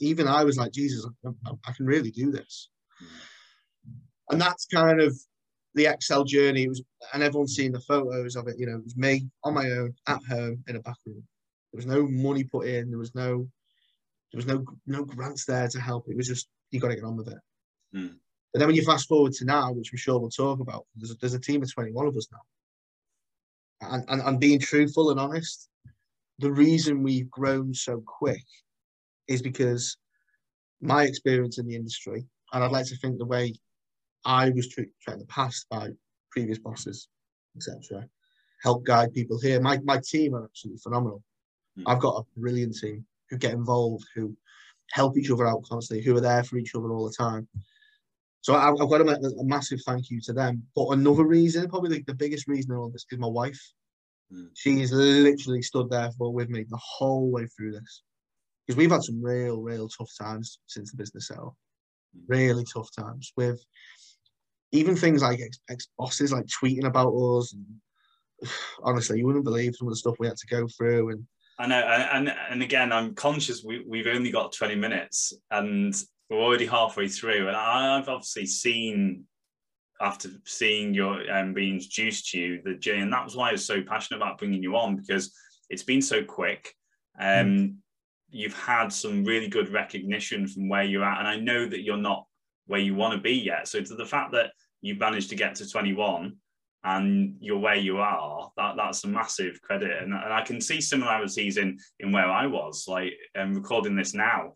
even 0.00 0.28
I 0.28 0.44
was 0.44 0.58
like, 0.58 0.72
Jesus, 0.72 1.06
I, 1.24 1.50
I, 1.66 1.72
can 1.72 1.86
really 1.86 2.10
do 2.10 2.30
this. 2.30 2.68
And 4.30 4.40
that's 4.40 4.66
kind 4.66 5.00
of 5.00 5.16
the 5.76 5.94
XL 6.00 6.24
journey. 6.24 6.64
It 6.64 6.68
was, 6.68 6.82
and 7.12 7.22
everyone's 7.22 7.54
seen 7.54 7.70
the 7.70 7.80
photos 7.80 8.34
of 8.34 8.48
it. 8.48 8.58
You 8.58 8.66
know, 8.66 8.76
it 8.78 8.84
was 8.84 8.96
me 8.96 9.28
on 9.44 9.54
my 9.54 9.70
own 9.70 9.94
at 10.08 10.20
home 10.28 10.64
in 10.66 10.76
a 10.76 10.80
back 10.80 10.96
room. 11.06 11.22
There 11.72 11.78
was 11.78 11.86
no 11.86 12.08
money 12.08 12.42
put 12.42 12.66
in. 12.66 12.90
There 12.90 12.98
was 12.98 13.14
no, 13.14 13.46
there 14.32 14.38
was 14.38 14.46
no 14.46 14.64
no 14.86 15.04
grants 15.04 15.44
there 15.44 15.68
to 15.68 15.80
help. 15.80 16.08
It 16.08 16.16
was 16.16 16.26
just 16.26 16.48
you 16.70 16.80
got 16.80 16.88
to 16.88 16.96
get 16.96 17.04
on 17.04 17.16
with 17.16 17.28
it. 17.28 17.38
Mm. 17.94 18.16
But 18.52 18.60
then 18.60 18.68
when 18.68 18.76
you 18.76 18.84
fast 18.84 19.06
forward 19.06 19.32
to 19.34 19.44
now, 19.44 19.72
which 19.72 19.90
I'm 19.92 19.98
sure 19.98 20.18
we'll 20.18 20.30
talk 20.30 20.60
about, 20.60 20.86
there's 20.96 21.10
a, 21.10 21.14
there's 21.20 21.34
a 21.34 21.40
team 21.40 21.62
of 21.62 21.72
21 21.72 22.06
of 22.06 22.16
us 22.16 22.26
now. 22.32 23.88
And, 23.88 24.04
and, 24.08 24.22
and 24.22 24.40
being 24.40 24.58
truthful 24.58 25.10
and 25.10 25.20
honest, 25.20 25.68
the 26.38 26.50
reason 26.50 27.02
we've 27.02 27.30
grown 27.30 27.74
so 27.74 28.02
quick 28.06 28.44
is 29.28 29.42
because 29.42 29.98
my 30.80 31.02
experience 31.04 31.58
in 31.58 31.66
the 31.66 31.76
industry, 31.76 32.24
and 32.52 32.64
I'd 32.64 32.72
like 32.72 32.86
to 32.86 32.96
think 32.96 33.18
the 33.18 33.26
way 33.26 33.54
I 34.24 34.50
was 34.50 34.68
treated 34.68 34.92
in 35.08 35.18
the 35.18 35.26
past 35.26 35.66
by 35.70 35.90
previous 36.30 36.58
bosses, 36.58 37.08
etc., 37.56 38.08
help 38.62 38.84
guide 38.84 39.12
people 39.12 39.40
here. 39.40 39.60
My, 39.60 39.78
my 39.84 40.00
team 40.04 40.34
are 40.34 40.44
absolutely 40.44 40.80
phenomenal. 40.80 41.22
Mm. 41.78 41.84
I've 41.86 42.00
got 42.00 42.20
a 42.20 42.40
brilliant 42.40 42.76
team 42.76 43.04
who 43.30 43.38
get 43.38 43.52
involved, 43.52 44.04
who 44.14 44.36
help 44.92 45.16
each 45.16 45.30
other 45.30 45.46
out 45.46 45.64
constantly, 45.68 46.04
who 46.04 46.16
are 46.16 46.20
there 46.20 46.44
for 46.44 46.56
each 46.56 46.74
other 46.74 46.92
all 46.92 47.06
the 47.06 47.14
time. 47.14 47.48
So 48.40 48.54
I, 48.54 48.66
have 48.66 48.78
got 48.78 48.98
to 48.98 49.04
make 49.04 49.18
a 49.18 49.44
massive 49.44 49.80
thank 49.84 50.08
you 50.10 50.20
to 50.22 50.32
them. 50.32 50.62
But 50.76 50.90
another 50.90 51.24
reason, 51.24 51.68
probably 51.68 51.98
the, 51.98 52.04
the 52.06 52.14
biggest 52.14 52.46
reason 52.46 52.72
in 52.72 52.78
all 52.78 52.90
this, 52.90 53.04
is 53.10 53.18
my 53.18 53.26
wife. 53.26 53.60
Mm. 54.32 54.50
She's 54.54 54.92
literally 54.92 55.62
stood 55.62 55.90
there 55.90 56.10
for 56.12 56.32
with 56.32 56.48
me 56.48 56.64
the 56.68 56.80
whole 56.80 57.30
way 57.30 57.46
through 57.46 57.72
this 57.72 58.02
because 58.64 58.76
we've 58.76 58.90
had 58.90 59.02
some 59.02 59.22
real, 59.22 59.62
real 59.62 59.88
tough 59.88 60.10
times 60.20 60.60
since 60.66 60.90
the 60.90 60.96
business 60.96 61.28
set 61.28 61.38
up. 61.38 61.54
Mm. 62.16 62.22
Really 62.28 62.64
tough 62.72 62.88
times 62.96 63.32
with 63.36 63.64
even 64.72 64.96
things 64.96 65.22
like 65.22 65.40
ex, 65.40 65.58
ex 65.70 65.88
bosses 65.98 66.32
like 66.32 66.46
tweeting 66.46 66.84
about 66.84 67.12
us. 67.12 67.54
And, 67.54 68.50
honestly, 68.82 69.18
you 69.18 69.26
wouldn't 69.26 69.44
believe 69.44 69.74
some 69.76 69.88
of 69.88 69.92
the 69.92 69.98
stuff 69.98 70.16
we 70.18 70.26
had 70.26 70.36
to 70.36 70.46
go 70.46 70.66
through. 70.68 71.10
And 71.10 71.26
I 71.58 71.66
know, 71.66 71.80
and 71.80 72.34
and 72.50 72.62
again, 72.62 72.92
I'm 72.92 73.14
conscious 73.14 73.64
we 73.64 73.82
we've 73.86 74.06
only 74.06 74.30
got 74.30 74.52
20 74.52 74.74
minutes, 74.74 75.32
and 75.50 75.94
we're 76.28 76.42
already 76.42 76.66
halfway 76.66 77.08
through, 77.08 77.48
and 77.48 77.56
I've 77.56 78.08
obviously 78.08 78.46
seen 78.46 79.24
after 80.00 80.28
seeing 80.44 80.92
your 80.92 81.30
um, 81.32 81.54
being 81.54 81.74
introduced 81.74 82.30
to 82.30 82.38
you 82.38 82.62
the 82.62 82.74
journey, 82.74 83.02
and 83.02 83.12
that 83.12 83.24
was 83.24 83.36
why 83.36 83.48
I 83.48 83.52
was 83.52 83.64
so 83.64 83.82
passionate 83.82 84.18
about 84.18 84.38
bringing 84.38 84.62
you 84.62 84.76
on 84.76 84.96
because 84.96 85.32
it's 85.70 85.82
been 85.82 86.02
so 86.02 86.22
quick. 86.22 86.74
Um, 87.18 87.46
mm. 87.46 87.74
You've 88.28 88.58
had 88.58 88.92
some 88.92 89.24
really 89.24 89.48
good 89.48 89.70
recognition 89.70 90.46
from 90.46 90.68
where 90.68 90.82
you're 90.82 91.04
at, 91.04 91.20
and 91.20 91.28
I 91.28 91.36
know 91.36 91.66
that 91.66 91.82
you're 91.82 91.96
not 91.96 92.26
where 92.66 92.80
you 92.80 92.94
want 92.94 93.14
to 93.14 93.20
be 93.20 93.34
yet. 93.34 93.68
So 93.68 93.80
to 93.80 93.94
the 93.94 94.06
fact 94.06 94.32
that 94.32 94.52
you 94.80 94.96
managed 94.96 95.30
to 95.30 95.36
get 95.36 95.54
to 95.56 95.68
21 95.68 96.36
and 96.84 97.36
you're 97.40 97.58
where 97.58 97.76
you 97.76 97.98
are, 97.98 98.50
that 98.56 98.76
that's 98.76 99.04
a 99.04 99.08
massive 99.08 99.60
credit. 99.62 100.02
And, 100.02 100.12
and 100.12 100.32
I 100.32 100.42
can 100.42 100.60
see 100.60 100.80
similarities 100.80 101.56
in 101.56 101.78
in 102.00 102.12
where 102.12 102.30
I 102.30 102.46
was, 102.46 102.86
like 102.86 103.14
um, 103.36 103.54
recording 103.54 103.96
this 103.96 104.14
now, 104.14 104.52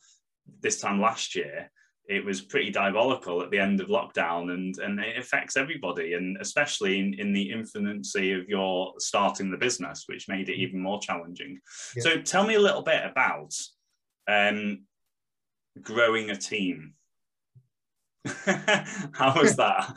this 0.60 0.80
time 0.80 1.00
last 1.00 1.34
year 1.34 1.70
it 2.10 2.24
was 2.24 2.40
pretty 2.40 2.70
diabolical 2.70 3.40
at 3.40 3.52
the 3.52 3.58
end 3.58 3.80
of 3.80 3.86
lockdown 3.86 4.52
and, 4.52 4.76
and 4.78 4.98
it 4.98 5.16
affects 5.16 5.56
everybody 5.56 6.14
and 6.14 6.36
especially 6.40 6.98
in, 6.98 7.14
in 7.14 7.32
the 7.32 7.50
infancy 7.52 8.32
of 8.32 8.48
your 8.48 8.92
starting 8.98 9.48
the 9.48 9.56
business 9.56 10.04
which 10.06 10.28
made 10.28 10.48
it 10.48 10.56
even 10.56 10.80
more 10.80 11.00
challenging 11.00 11.58
yeah. 11.96 12.02
so 12.02 12.20
tell 12.20 12.44
me 12.44 12.54
a 12.54 12.60
little 12.60 12.82
bit 12.82 13.02
about 13.04 13.54
um, 14.28 14.82
growing 15.80 16.30
a 16.30 16.36
team 16.36 16.94
how 19.12 19.34
was 19.40 19.56
that 19.56 19.96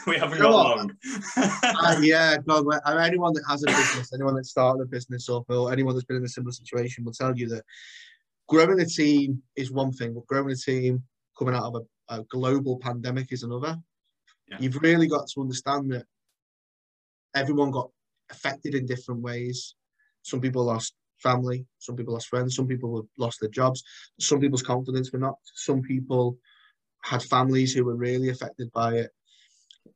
we 0.06 0.18
haven't 0.18 0.38
got 0.38 0.50
long 0.50 0.92
uh, 1.38 1.96
yeah 2.02 2.36
God, 2.46 2.66
anyone 3.00 3.32
that 3.32 3.44
has 3.48 3.62
a 3.62 3.66
business 3.68 4.12
anyone 4.12 4.34
that 4.34 4.44
started 4.44 4.82
a 4.82 4.86
business 4.86 5.30
up 5.30 5.44
or 5.48 5.72
anyone 5.72 5.94
that's 5.94 6.04
been 6.04 6.18
in 6.18 6.24
a 6.24 6.28
similar 6.28 6.52
situation 6.52 7.04
will 7.04 7.12
tell 7.12 7.34
you 7.34 7.48
that 7.48 7.64
growing 8.48 8.80
a 8.80 8.86
team 8.86 9.42
is 9.56 9.70
one 9.70 9.92
thing, 9.92 10.14
but 10.14 10.26
growing 10.26 10.50
a 10.50 10.56
team 10.56 11.02
coming 11.38 11.54
out 11.54 11.64
of 11.64 11.82
a, 12.08 12.14
a 12.14 12.24
global 12.24 12.78
pandemic 12.78 13.32
is 13.32 13.42
another. 13.42 13.76
Yeah. 14.48 14.58
You've 14.60 14.76
really 14.82 15.08
got 15.08 15.28
to 15.28 15.40
understand 15.40 15.92
that 15.92 16.06
everyone 17.34 17.70
got 17.70 17.90
affected 18.30 18.74
in 18.74 18.86
different 18.86 19.20
ways. 19.20 19.74
Some 20.22 20.40
people 20.40 20.64
lost 20.64 20.94
family, 21.18 21.66
some 21.78 21.96
people 21.96 22.14
lost 22.14 22.28
friends, 22.28 22.54
some 22.54 22.66
people 22.66 23.08
lost 23.18 23.40
their 23.40 23.50
jobs, 23.50 23.82
some 24.20 24.40
people's 24.40 24.62
confidence 24.62 25.12
were 25.12 25.18
knocked, 25.18 25.50
some 25.54 25.82
people 25.82 26.38
had 27.06 27.22
families 27.22 27.72
who 27.72 27.84
were 27.84 27.94
really 27.94 28.30
affected 28.30 28.70
by 28.72 28.94
it. 28.94 29.10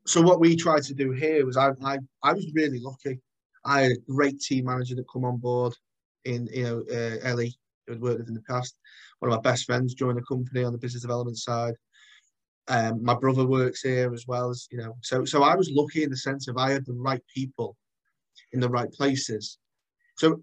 So 0.07 0.23
what 0.23 0.41
we 0.41 0.55
tried 0.55 0.85
to 0.85 0.95
do 0.95 1.11
here 1.11 1.45
was 1.45 1.57
I 1.57 1.71
I, 1.85 1.99
I 2.23 2.33
was 2.33 2.47
really 2.55 2.81
lucky. 2.81 3.21
I 3.65 3.83
had 3.83 3.93
a 3.93 4.13
great 4.13 4.41
team 4.41 4.67
manager 4.67 4.95
that 4.95 5.11
come 5.13 5.25
on 5.25 5.39
board 5.39 5.75
in 6.25 6.49
you 6.53 6.63
know 6.65 6.85
uh, 6.91 7.17
Ellie 7.23 7.55
who 7.87 7.95
had 7.95 8.03
worked 8.03 8.21
with 8.21 8.29
in 8.29 8.35
the 8.35 8.43
past. 8.43 8.77
One 9.19 9.33
of 9.33 9.37
my 9.37 9.51
best 9.51 9.67
friends 9.67 9.95
joined 9.95 10.19
the 10.19 10.23
company 10.23 10.65
on 10.65 10.73
the 10.73 10.79
business 10.79 11.03
development 11.03 11.39
side. 11.39 11.75
Um, 12.69 13.03
my 13.03 13.15
brother 13.15 13.45
works 13.45 13.83
here 13.83 14.15
as 14.15 14.27
well 14.29 14.51
as 14.51 14.69
you 14.71 14.79
know. 14.79 14.95
So 15.03 15.25
so 15.25 15.43
I 15.43 15.57
was 15.57 15.71
lucky 15.73 16.05
in 16.05 16.11
the 16.11 16.17
sense 16.17 16.47
of 16.47 16.57
I 16.57 16.71
had 16.71 16.87
the 16.87 16.95
right 16.95 17.23
people 17.35 17.77
in 18.53 18.61
the 18.61 18.69
right 18.69 18.91
places. 18.93 19.59
So 20.17 20.43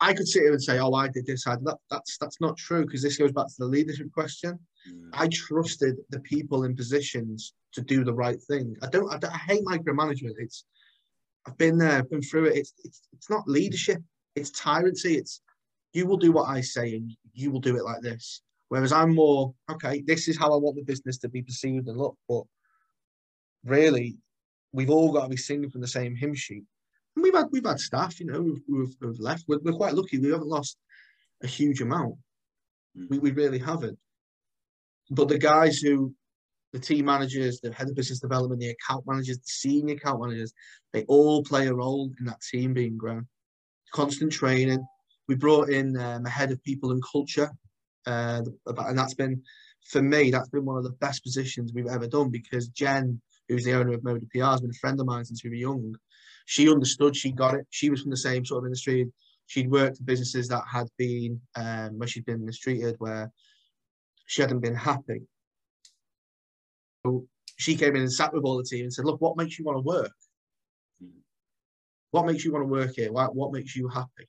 I 0.00 0.12
could 0.12 0.28
sit 0.28 0.42
here 0.42 0.52
and 0.52 0.62
say, 0.62 0.78
"Oh, 0.78 0.94
I 0.94 1.08
did 1.08 1.26
this." 1.26 1.46
I 1.46 1.56
that. 1.56 1.78
That's 1.90 2.18
that's 2.18 2.40
not 2.40 2.56
true 2.56 2.84
because 2.84 3.02
this 3.02 3.18
goes 3.18 3.32
back 3.32 3.48
to 3.48 3.54
the 3.58 3.66
leadership 3.66 4.12
question. 4.12 4.58
I 5.12 5.28
trusted 5.28 5.96
the 6.10 6.20
people 6.20 6.64
in 6.64 6.76
positions 6.76 7.54
to 7.72 7.80
do 7.80 8.04
the 8.04 8.14
right 8.14 8.40
thing. 8.48 8.76
I 8.82 8.88
don't. 8.88 9.12
I, 9.12 9.18
don't, 9.18 9.32
I 9.32 9.38
hate 9.38 9.64
micromanagement. 9.64 10.34
It's 10.38 10.64
I've 11.46 11.58
been 11.58 11.78
there, 11.78 12.02
been 12.04 12.22
through 12.22 12.46
it. 12.46 12.56
It's, 12.56 12.72
it's 12.84 13.08
it's 13.12 13.30
not 13.30 13.48
leadership. 13.48 14.02
It's 14.34 14.50
tyranny. 14.50 14.92
It's 15.04 15.40
you 15.92 16.06
will 16.06 16.16
do 16.16 16.32
what 16.32 16.48
I 16.48 16.60
say 16.60 16.96
and 16.96 17.12
you 17.32 17.50
will 17.50 17.60
do 17.60 17.76
it 17.76 17.84
like 17.84 18.02
this. 18.02 18.42
Whereas 18.68 18.92
I'm 18.92 19.14
more, 19.14 19.54
okay, 19.70 20.02
this 20.06 20.28
is 20.28 20.36
how 20.36 20.52
I 20.52 20.56
want 20.56 20.76
the 20.76 20.82
business 20.82 21.18
to 21.18 21.28
be 21.28 21.42
perceived 21.42 21.88
and 21.88 21.96
look. 21.96 22.16
But 22.28 22.42
really, 23.64 24.18
we've 24.72 24.90
all 24.90 25.12
got 25.12 25.24
to 25.24 25.28
be 25.28 25.36
singing 25.36 25.70
from 25.70 25.80
the 25.80 25.88
same 25.88 26.16
hymn 26.16 26.34
sheet. 26.34 26.64
And 27.14 27.22
we've 27.22 27.34
had 27.34 27.46
we've 27.50 27.64
had 27.64 27.80
staff, 27.80 28.20
you 28.20 28.26
know, 28.26 28.42
who've, 28.42 28.60
who've, 28.66 28.94
who've 29.00 29.20
left. 29.20 29.44
We're, 29.48 29.60
we're, 29.62 29.72
quite 29.72 29.94
lucky. 29.94 30.18
We 30.18 30.30
haven't 30.30 30.48
lost 30.48 30.76
a 31.42 31.46
huge 31.46 31.80
amount. 31.80 32.16
Mm. 32.98 33.10
We, 33.10 33.18
we 33.18 33.30
really 33.30 33.58
haven't. 33.58 33.98
But 35.10 35.28
the 35.28 35.38
guys 35.38 35.78
who, 35.78 36.14
the 36.72 36.78
team 36.78 37.04
managers, 37.04 37.60
the 37.60 37.72
head 37.72 37.88
of 37.88 37.94
business 37.94 38.20
development, 38.20 38.60
the 38.60 38.70
account 38.70 39.04
managers, 39.06 39.38
the 39.38 39.44
senior 39.46 39.94
account 39.94 40.20
managers, 40.20 40.52
they 40.92 41.04
all 41.04 41.42
play 41.42 41.68
a 41.68 41.74
role 41.74 42.10
in 42.18 42.26
that 42.26 42.40
team 42.40 42.74
being 42.74 42.96
grown. 42.96 43.26
Constant 43.92 44.32
training, 44.32 44.84
we 45.28 45.34
brought 45.34 45.70
in 45.70 45.96
um, 45.98 46.26
a 46.26 46.30
head 46.30 46.50
of 46.50 46.62
people 46.62 46.90
and 46.90 47.02
culture, 47.10 47.50
uh, 48.06 48.42
and 48.66 48.98
that's 48.98 49.14
been, 49.14 49.42
for 49.84 50.02
me, 50.02 50.30
that's 50.30 50.48
been 50.48 50.64
one 50.64 50.76
of 50.76 50.84
the 50.84 50.90
best 50.90 51.22
positions 51.22 51.72
we've 51.72 51.86
ever 51.86 52.06
done 52.06 52.30
because 52.30 52.68
Jen, 52.68 53.20
who's 53.48 53.64
the 53.64 53.74
owner 53.74 53.92
of 53.92 54.02
Moda 54.02 54.28
PR, 54.30 54.44
has 54.44 54.60
been 54.60 54.70
a 54.70 54.74
friend 54.74 54.98
of 55.00 55.06
mine 55.06 55.24
since 55.24 55.42
we 55.42 55.50
were 55.50 55.56
young. 55.56 55.96
She 56.46 56.70
understood, 56.70 57.16
she 57.16 57.32
got 57.32 57.54
it. 57.54 57.66
She 57.70 57.90
was 57.90 58.02
from 58.02 58.10
the 58.10 58.16
same 58.16 58.44
sort 58.44 58.62
of 58.62 58.66
industry. 58.66 59.10
She'd 59.46 59.70
worked 59.70 59.98
for 59.98 60.04
businesses 60.04 60.48
that 60.48 60.64
had 60.70 60.88
been, 60.98 61.40
um, 61.56 61.98
where 61.98 62.08
she'd 62.08 62.24
been 62.24 62.44
mistreated, 62.44 62.96
where 62.98 63.32
she 64.26 64.42
hadn't 64.42 64.60
been 64.60 64.74
happy. 64.74 65.22
So 67.04 67.26
she 67.56 67.76
came 67.76 67.96
in 67.96 68.02
and 68.02 68.12
sat 68.12 68.34
with 68.34 68.44
all 68.44 68.58
the 68.58 68.64
team 68.64 68.84
and 68.84 68.92
said, 68.92 69.04
look, 69.04 69.20
what 69.20 69.36
makes 69.36 69.58
you 69.58 69.64
want 69.64 69.78
to 69.78 69.82
work? 69.82 70.12
What 72.10 72.26
makes 72.26 72.44
you 72.44 72.52
want 72.52 72.62
to 72.62 72.68
work 72.68 72.94
here? 72.94 73.12
What, 73.12 73.34
what 73.34 73.52
makes 73.52 73.74
you 73.74 73.88
happy? 73.88 74.28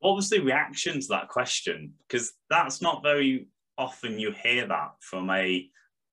what 0.00 0.16
was 0.16 0.28
the 0.28 0.40
reaction 0.40 1.00
to 1.00 1.06
that 1.08 1.28
question? 1.28 1.92
Because 2.06 2.32
that's 2.50 2.82
not 2.82 3.02
very 3.02 3.48
often 3.78 4.18
you 4.18 4.32
hear 4.32 4.66
that 4.66 4.92
from 5.00 5.30
a 5.30 5.68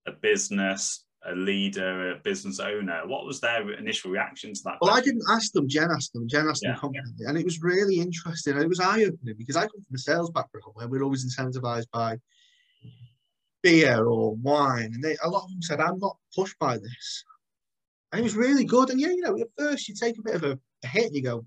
a 0.06 0.12
business, 0.12 1.06
a 1.26 1.34
leader, 1.34 2.12
a 2.12 2.16
business 2.18 2.60
owner. 2.60 3.04
What 3.06 3.26
was 3.26 3.40
their 3.40 3.72
initial 3.72 4.12
reaction 4.12 4.54
to 4.54 4.62
that? 4.66 4.78
Well, 4.82 4.92
question? 4.92 4.98
I 4.98 5.06
didn't 5.06 5.24
ask 5.32 5.52
them. 5.54 5.70
Jen 5.70 5.92
asked 5.92 6.14
them. 6.14 6.28
Jen 6.28 6.48
asked 6.48 6.64
yeah. 6.64 6.72
them 6.72 6.80
confidently, 6.80 7.26
and 7.26 7.38
it 7.38 7.46
was 7.46 7.62
really 7.62 8.00
interesting. 8.00 8.54
And 8.54 8.64
it 8.64 8.70
was 8.70 8.80
eye 8.80 9.04
opening 9.04 9.36
because 9.38 9.56
I 9.56 9.62
come 9.62 9.82
from 9.88 9.96
a 9.96 10.00
sales 10.00 10.32
background 10.32 10.74
where 10.74 10.88
we're 10.88 11.04
always 11.04 11.26
incentivized 11.26 11.90
by 11.92 12.18
beer 13.64 14.06
or 14.06 14.36
wine, 14.36 14.92
and 14.94 15.04
they, 15.04 15.18
a 15.24 15.30
lot 15.30 15.46
of 15.46 15.50
them 15.50 15.62
said, 15.62 15.80
"I'm 15.80 16.00
not 16.00 16.18
pushed 16.36 16.60
by 16.60 16.78
this." 16.78 17.24
And 18.12 18.20
it 18.20 18.24
was 18.24 18.36
really 18.36 18.66
good. 18.66 18.92
And 18.92 19.02
yeah, 19.02 19.08
you 19.08 19.22
know, 19.22 19.38
at 19.40 19.48
first 19.58 19.90
you 19.90 19.96
take 19.96 20.20
a 20.20 20.24
bit 20.24 20.36
of 20.36 20.44
a, 20.44 20.60
a 20.84 20.88
hit, 20.88 21.08
and 21.08 21.16
you 21.16 21.24
go, 21.24 21.46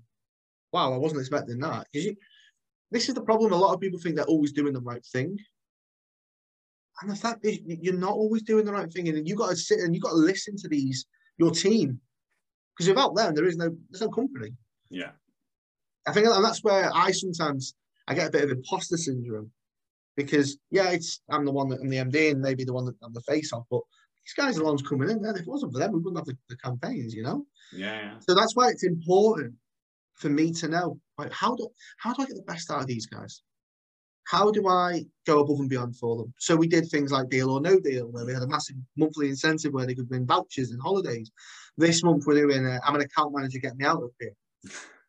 wow, 0.73 0.93
I 0.93 0.97
wasn't 0.97 1.21
expecting 1.21 1.59
that. 1.59 1.87
Because 1.91 2.15
this 2.91 3.09
is 3.09 3.15
the 3.15 3.21
problem. 3.21 3.53
A 3.53 3.57
lot 3.57 3.73
of 3.73 3.79
people 3.79 3.99
think 3.99 4.15
they're 4.15 4.25
always 4.25 4.51
doing 4.51 4.73
the 4.73 4.81
right 4.81 5.05
thing. 5.05 5.37
And 7.01 7.11
the 7.11 7.15
fact 7.15 7.45
is, 7.45 7.59
you're 7.65 7.93
not 7.93 8.13
always 8.13 8.41
doing 8.41 8.65
the 8.65 8.73
right 8.73 8.91
thing. 8.91 9.07
And 9.07 9.27
you've 9.27 9.37
got 9.37 9.49
to 9.49 9.55
sit 9.55 9.79
and 9.79 9.93
you've 9.93 10.03
got 10.03 10.11
to 10.11 10.15
listen 10.15 10.57
to 10.57 10.67
these, 10.67 11.05
your 11.37 11.51
team. 11.51 11.99
Because 12.75 12.89
without 12.89 13.15
them, 13.15 13.33
there 13.33 13.45
is 13.45 13.57
no 13.57 13.75
there's 13.89 14.01
no 14.01 14.09
company. 14.09 14.51
Yeah. 14.89 15.11
I 16.07 16.13
think 16.13 16.27
and 16.27 16.43
that's 16.43 16.63
where 16.63 16.91
I 16.93 17.11
sometimes 17.11 17.73
I 18.07 18.13
get 18.13 18.27
a 18.27 18.31
bit 18.31 18.43
of 18.43 18.51
imposter 18.51 18.97
syndrome. 18.97 19.51
Because 20.17 20.57
yeah, 20.71 20.89
it's 20.89 21.21
I'm 21.29 21.45
the 21.45 21.51
one 21.51 21.69
that 21.69 21.79
I'm 21.79 21.89
the 21.89 21.97
MD 21.97 22.31
and 22.31 22.41
maybe 22.41 22.65
the 22.65 22.73
one 22.73 22.85
that 22.85 22.95
I'm 23.01 23.13
the 23.13 23.21
face 23.21 23.53
of, 23.53 23.63
but 23.71 23.81
these 24.25 24.33
guys 24.33 24.57
are 24.57 24.59
the 24.59 24.65
ones 24.65 24.81
coming 24.81 25.09
in. 25.09 25.23
And 25.23 25.37
if 25.37 25.43
it 25.43 25.47
wasn't 25.47 25.71
for 25.71 25.79
them, 25.79 25.93
we 25.93 25.99
wouldn't 25.99 26.17
have 26.17 26.25
the, 26.25 26.37
the 26.49 26.57
campaigns, 26.57 27.13
you 27.13 27.23
know? 27.23 27.45
Yeah. 27.71 28.15
So 28.27 28.35
that's 28.35 28.55
why 28.55 28.67
it's 28.69 28.83
important 28.83 29.53
for 30.15 30.29
me 30.29 30.51
to 30.51 30.67
know 30.67 30.99
like 31.17 31.31
how 31.31 31.55
do 31.55 31.69
how 31.97 32.13
do 32.13 32.23
I 32.23 32.25
get 32.25 32.35
the 32.35 32.41
best 32.41 32.69
out 32.71 32.81
of 32.81 32.87
these 32.87 33.05
guys? 33.05 33.41
How 34.25 34.51
do 34.51 34.67
I 34.67 35.05
go 35.25 35.39
above 35.39 35.59
and 35.59 35.69
beyond 35.69 35.95
for 35.95 36.17
them? 36.17 36.33
So 36.37 36.55
we 36.55 36.67
did 36.67 36.89
things 36.89 37.11
like 37.11 37.29
deal 37.29 37.49
or 37.49 37.61
no 37.61 37.79
deal, 37.79 38.07
where 38.07 38.25
we 38.25 38.33
had 38.33 38.43
a 38.43 38.47
massive 38.47 38.75
monthly 38.97 39.29
incentive 39.29 39.73
where 39.73 39.85
they 39.85 39.95
could 39.95 40.09
win 40.09 40.25
vouchers 40.25 40.71
and 40.71 40.81
holidays. 40.81 41.31
This 41.77 42.03
month 42.03 42.25
we're 42.27 42.45
doing. 42.45 42.67
i 42.67 42.79
am 42.85 42.95
an 42.95 43.01
account 43.01 43.33
manager, 43.33 43.59
get 43.59 43.77
me 43.77 43.85
out 43.85 44.03
of 44.03 44.11
here. 44.19 44.33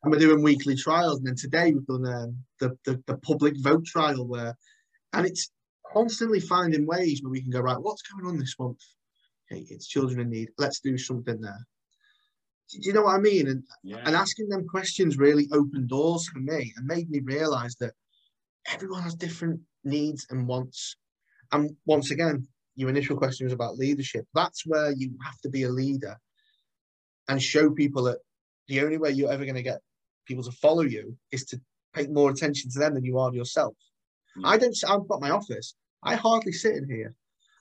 And 0.02 0.12
we're 0.12 0.20
doing 0.20 0.42
weekly 0.42 0.76
trials. 0.76 1.18
And 1.18 1.26
then 1.26 1.34
today 1.34 1.72
we've 1.72 1.86
done 1.86 2.06
um, 2.06 2.36
the, 2.60 2.78
the 2.84 3.02
the 3.06 3.16
public 3.18 3.54
vote 3.58 3.84
trial 3.84 4.24
where, 4.24 4.56
and 5.12 5.26
it's 5.26 5.50
constantly 5.92 6.40
finding 6.40 6.86
ways 6.86 7.22
where 7.22 7.30
we 7.30 7.42
can 7.42 7.50
go 7.50 7.60
right. 7.60 7.80
What's 7.80 8.02
going 8.02 8.26
on 8.26 8.38
this 8.38 8.54
month? 8.58 8.78
Okay, 9.50 9.66
it's 9.70 9.86
children 9.86 10.20
in 10.20 10.30
need. 10.30 10.48
Let's 10.58 10.80
do 10.80 10.98
something 10.98 11.40
there. 11.40 11.66
Do 12.70 12.78
you 12.82 12.92
know 12.92 13.02
what 13.02 13.16
I 13.16 13.18
mean? 13.18 13.48
And 13.48 13.62
yeah. 13.82 14.02
and 14.04 14.14
asking 14.14 14.48
them 14.48 14.68
questions 14.68 15.16
really 15.16 15.48
opened 15.52 15.88
doors 15.88 16.28
for 16.28 16.40
me 16.40 16.72
and 16.76 16.86
made 16.86 17.08
me 17.10 17.20
realise 17.20 17.74
that 17.76 17.94
everyone 18.72 19.02
has 19.02 19.14
different 19.14 19.60
needs 19.84 20.26
and 20.30 20.46
wants. 20.46 20.96
And 21.52 21.70
once 21.86 22.10
again, 22.10 22.46
your 22.76 22.90
initial 22.90 23.16
question 23.16 23.46
was 23.46 23.54
about 23.54 23.78
leadership. 23.78 24.26
That's 24.34 24.66
where 24.66 24.92
you 24.92 25.16
have 25.24 25.38
to 25.40 25.48
be 25.48 25.62
a 25.62 25.70
leader 25.70 26.16
and 27.28 27.42
show 27.42 27.70
people 27.70 28.02
that 28.04 28.18
the 28.68 28.82
only 28.82 28.98
way 28.98 29.10
you're 29.10 29.32
ever 29.32 29.44
going 29.44 29.54
to 29.54 29.62
get 29.62 29.80
people 30.26 30.44
to 30.44 30.52
follow 30.52 30.82
you 30.82 31.16
is 31.32 31.44
to 31.46 31.60
pay 31.94 32.06
more 32.06 32.30
attention 32.30 32.70
to 32.70 32.78
them 32.78 32.94
than 32.94 33.04
you 33.04 33.18
are 33.18 33.30
to 33.30 33.36
yourself. 33.36 33.74
I 34.44 34.56
mm. 34.56 34.60
don't. 34.60 34.76
I've 34.88 35.08
got 35.08 35.20
my 35.20 35.30
office. 35.30 35.74
I 36.02 36.14
hardly 36.14 36.52
sit 36.52 36.76
in 36.76 36.88
here. 36.88 37.14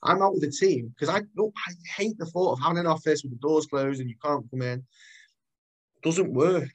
I'm 0.04 0.22
out 0.22 0.34
with 0.34 0.44
the 0.44 0.52
team 0.52 0.94
because 0.94 1.14
I, 1.14 1.20
I 1.20 1.72
hate 1.96 2.18
the 2.18 2.26
thought 2.26 2.54
of 2.54 2.60
having 2.62 2.78
an 2.78 2.88
office 2.88 3.24
with 3.24 3.32
the 3.32 3.48
doors 3.48 3.66
closed 3.66 4.00
and 4.00 4.10
you 4.10 4.16
can't 4.24 4.50
come 4.52 4.62
in. 4.62 4.80
It 4.80 6.04
doesn't 6.04 6.32
work. 6.32 6.70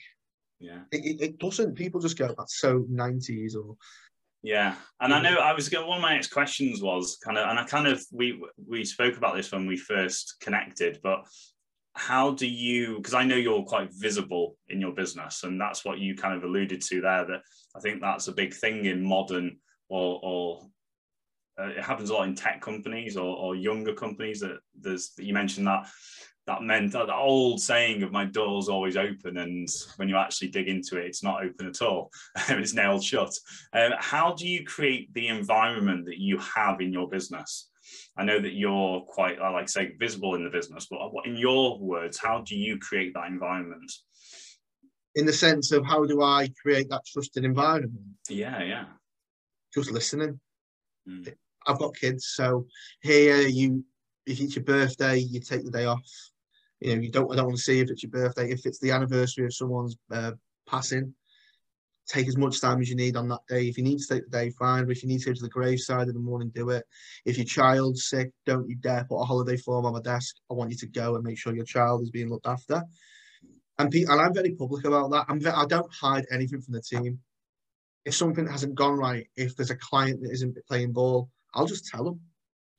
Yeah. 0.58 0.80
It, 0.90 1.04
it, 1.04 1.20
it 1.20 1.38
doesn't. 1.38 1.74
People 1.74 2.00
just 2.00 2.18
go, 2.18 2.34
that's 2.36 2.60
so 2.60 2.84
90s 2.90 3.56
or. 3.56 3.76
Yeah, 4.44 4.74
and 5.00 5.14
I 5.14 5.20
mm. 5.20 5.22
know 5.22 5.36
I 5.36 5.52
was 5.52 5.68
going. 5.68 5.86
One 5.86 5.98
of 5.98 6.02
my 6.02 6.14
next 6.14 6.32
questions 6.32 6.82
was 6.82 7.16
kind 7.22 7.38
of, 7.38 7.48
and 7.48 7.60
I 7.60 7.64
kind 7.64 7.86
of 7.86 8.02
we 8.10 8.42
we 8.68 8.84
spoke 8.84 9.16
about 9.16 9.36
this 9.36 9.52
when 9.52 9.68
we 9.68 9.76
first 9.76 10.34
connected, 10.40 10.98
but 11.00 11.24
how 11.94 12.32
do 12.32 12.48
you? 12.48 12.96
Because 12.96 13.14
I 13.14 13.24
know 13.24 13.36
you're 13.36 13.62
quite 13.62 13.90
visible 13.92 14.56
in 14.68 14.80
your 14.80 14.92
business, 14.92 15.44
and 15.44 15.60
that's 15.60 15.84
what 15.84 16.00
you 16.00 16.16
kind 16.16 16.34
of 16.34 16.42
alluded 16.42 16.82
to 16.82 17.00
there. 17.00 17.24
That 17.24 17.42
I 17.76 17.80
think 17.80 18.00
that's 18.00 18.26
a 18.26 18.32
big 18.32 18.52
thing 18.52 18.86
in 18.86 19.04
modern 19.04 19.58
or 19.92 20.18
or 20.22 20.62
uh, 21.60 21.68
it 21.68 21.84
happens 21.84 22.08
a 22.08 22.14
lot 22.14 22.26
in 22.26 22.34
tech 22.34 22.62
companies 22.62 23.16
or, 23.16 23.36
or 23.36 23.54
younger 23.54 23.92
companies 23.92 24.40
that 24.40 24.58
there's 24.80 25.12
you 25.18 25.34
mentioned 25.34 25.66
that 25.66 25.86
that 26.46 26.62
meant 26.62 26.92
that 26.92 27.08
old 27.08 27.60
saying 27.60 28.02
of 28.02 28.10
my 28.10 28.24
door's 28.24 28.68
always 28.68 28.96
open 28.96 29.36
and 29.36 29.68
when 29.96 30.08
you 30.08 30.16
actually 30.16 30.48
dig 30.48 30.66
into 30.66 30.96
it 30.96 31.06
it's 31.06 31.22
not 31.22 31.44
open 31.44 31.66
at 31.66 31.82
all. 31.82 32.10
It's 32.48 32.74
nailed 32.74 33.04
shut. 33.04 33.32
Uh, 33.72 33.90
how 33.98 34.32
do 34.32 34.48
you 34.48 34.64
create 34.64 35.12
the 35.14 35.28
environment 35.28 36.06
that 36.06 36.18
you 36.18 36.38
have 36.38 36.80
in 36.80 36.92
your 36.92 37.08
business? 37.08 37.70
I 38.16 38.24
know 38.24 38.40
that 38.40 38.54
you're 38.54 39.02
quite 39.02 39.38
i 39.38 39.50
like 39.50 39.68
say 39.68 39.92
visible 40.00 40.34
in 40.34 40.44
the 40.44 40.50
business 40.50 40.86
but 40.90 41.00
in 41.26 41.36
your 41.36 41.78
words 41.78 42.18
how 42.18 42.40
do 42.40 42.56
you 42.56 42.78
create 42.78 43.12
that 43.14 43.28
environment? 43.28 43.92
In 45.14 45.26
the 45.26 45.32
sense 45.32 45.70
of 45.70 45.84
how 45.84 46.06
do 46.06 46.22
i 46.22 46.48
create 46.62 46.88
that 46.88 47.04
trusted 47.12 47.44
environment? 47.44 48.00
Yeah 48.30 48.62
yeah 48.62 48.84
just 49.74 49.90
listening 49.90 50.38
mm. 51.08 51.34
I've 51.66 51.78
got 51.78 51.96
kids, 51.96 52.32
so 52.34 52.66
here 53.02 53.40
you, 53.40 53.84
if 54.26 54.40
it's 54.40 54.56
your 54.56 54.64
birthday, 54.64 55.18
you 55.18 55.40
take 55.40 55.64
the 55.64 55.70
day 55.70 55.84
off. 55.84 56.02
You 56.80 56.96
know, 56.96 57.02
you 57.02 57.10
don't. 57.10 57.32
I 57.32 57.36
don't 57.36 57.46
want 57.46 57.56
to 57.56 57.62
see 57.62 57.80
if 57.80 57.90
it's 57.90 58.02
your 58.02 58.10
birthday. 58.10 58.50
If 58.50 58.66
it's 58.66 58.80
the 58.80 58.90
anniversary 58.90 59.44
of 59.44 59.54
someone's 59.54 59.96
uh, 60.10 60.32
passing, 60.68 61.14
take 62.08 62.26
as 62.26 62.36
much 62.36 62.60
time 62.60 62.80
as 62.80 62.90
you 62.90 62.96
need 62.96 63.16
on 63.16 63.28
that 63.28 63.40
day. 63.48 63.68
If 63.68 63.78
you 63.78 63.84
need 63.84 64.00
to 64.00 64.06
take 64.08 64.24
the 64.24 64.38
day, 64.38 64.50
fine. 64.50 64.84
But 64.84 64.96
if 64.96 65.02
you 65.02 65.08
need 65.08 65.20
to 65.20 65.26
go 65.26 65.34
to 65.34 65.42
the 65.42 65.48
graveside 65.48 66.08
in 66.08 66.14
the 66.14 66.20
morning, 66.20 66.50
do 66.54 66.70
it. 66.70 66.84
If 67.24 67.36
your 67.36 67.46
child's 67.46 68.08
sick, 68.08 68.32
don't 68.46 68.68
you 68.68 68.76
dare 68.76 69.06
put 69.08 69.20
a 69.20 69.24
holiday 69.24 69.56
form 69.56 69.86
on 69.86 69.92
my 69.92 70.00
desk. 70.00 70.34
I 70.50 70.54
want 70.54 70.70
you 70.70 70.76
to 70.78 70.86
go 70.88 71.14
and 71.14 71.24
make 71.24 71.38
sure 71.38 71.54
your 71.54 71.64
child 71.64 72.02
is 72.02 72.10
being 72.10 72.28
looked 72.28 72.48
after. 72.48 72.82
And, 73.78 73.94
and 73.94 74.20
I'm 74.20 74.34
very 74.34 74.54
public 74.54 74.84
about 74.84 75.10
that. 75.12 75.26
I'm 75.28 75.40
I 75.46 75.66
don't 75.66 75.92
hide 75.92 76.26
anything 76.32 76.60
from 76.60 76.74
the 76.74 76.82
team. 76.82 77.20
If 78.04 78.14
something 78.14 78.46
hasn't 78.46 78.74
gone 78.74 78.96
right, 78.98 79.28
if 79.36 79.56
there's 79.56 79.70
a 79.70 79.76
client 79.76 80.22
that 80.22 80.32
isn't 80.32 80.56
playing 80.66 80.92
ball, 80.92 81.30
I'll 81.54 81.66
just 81.66 81.86
tell 81.86 82.04
them. 82.04 82.20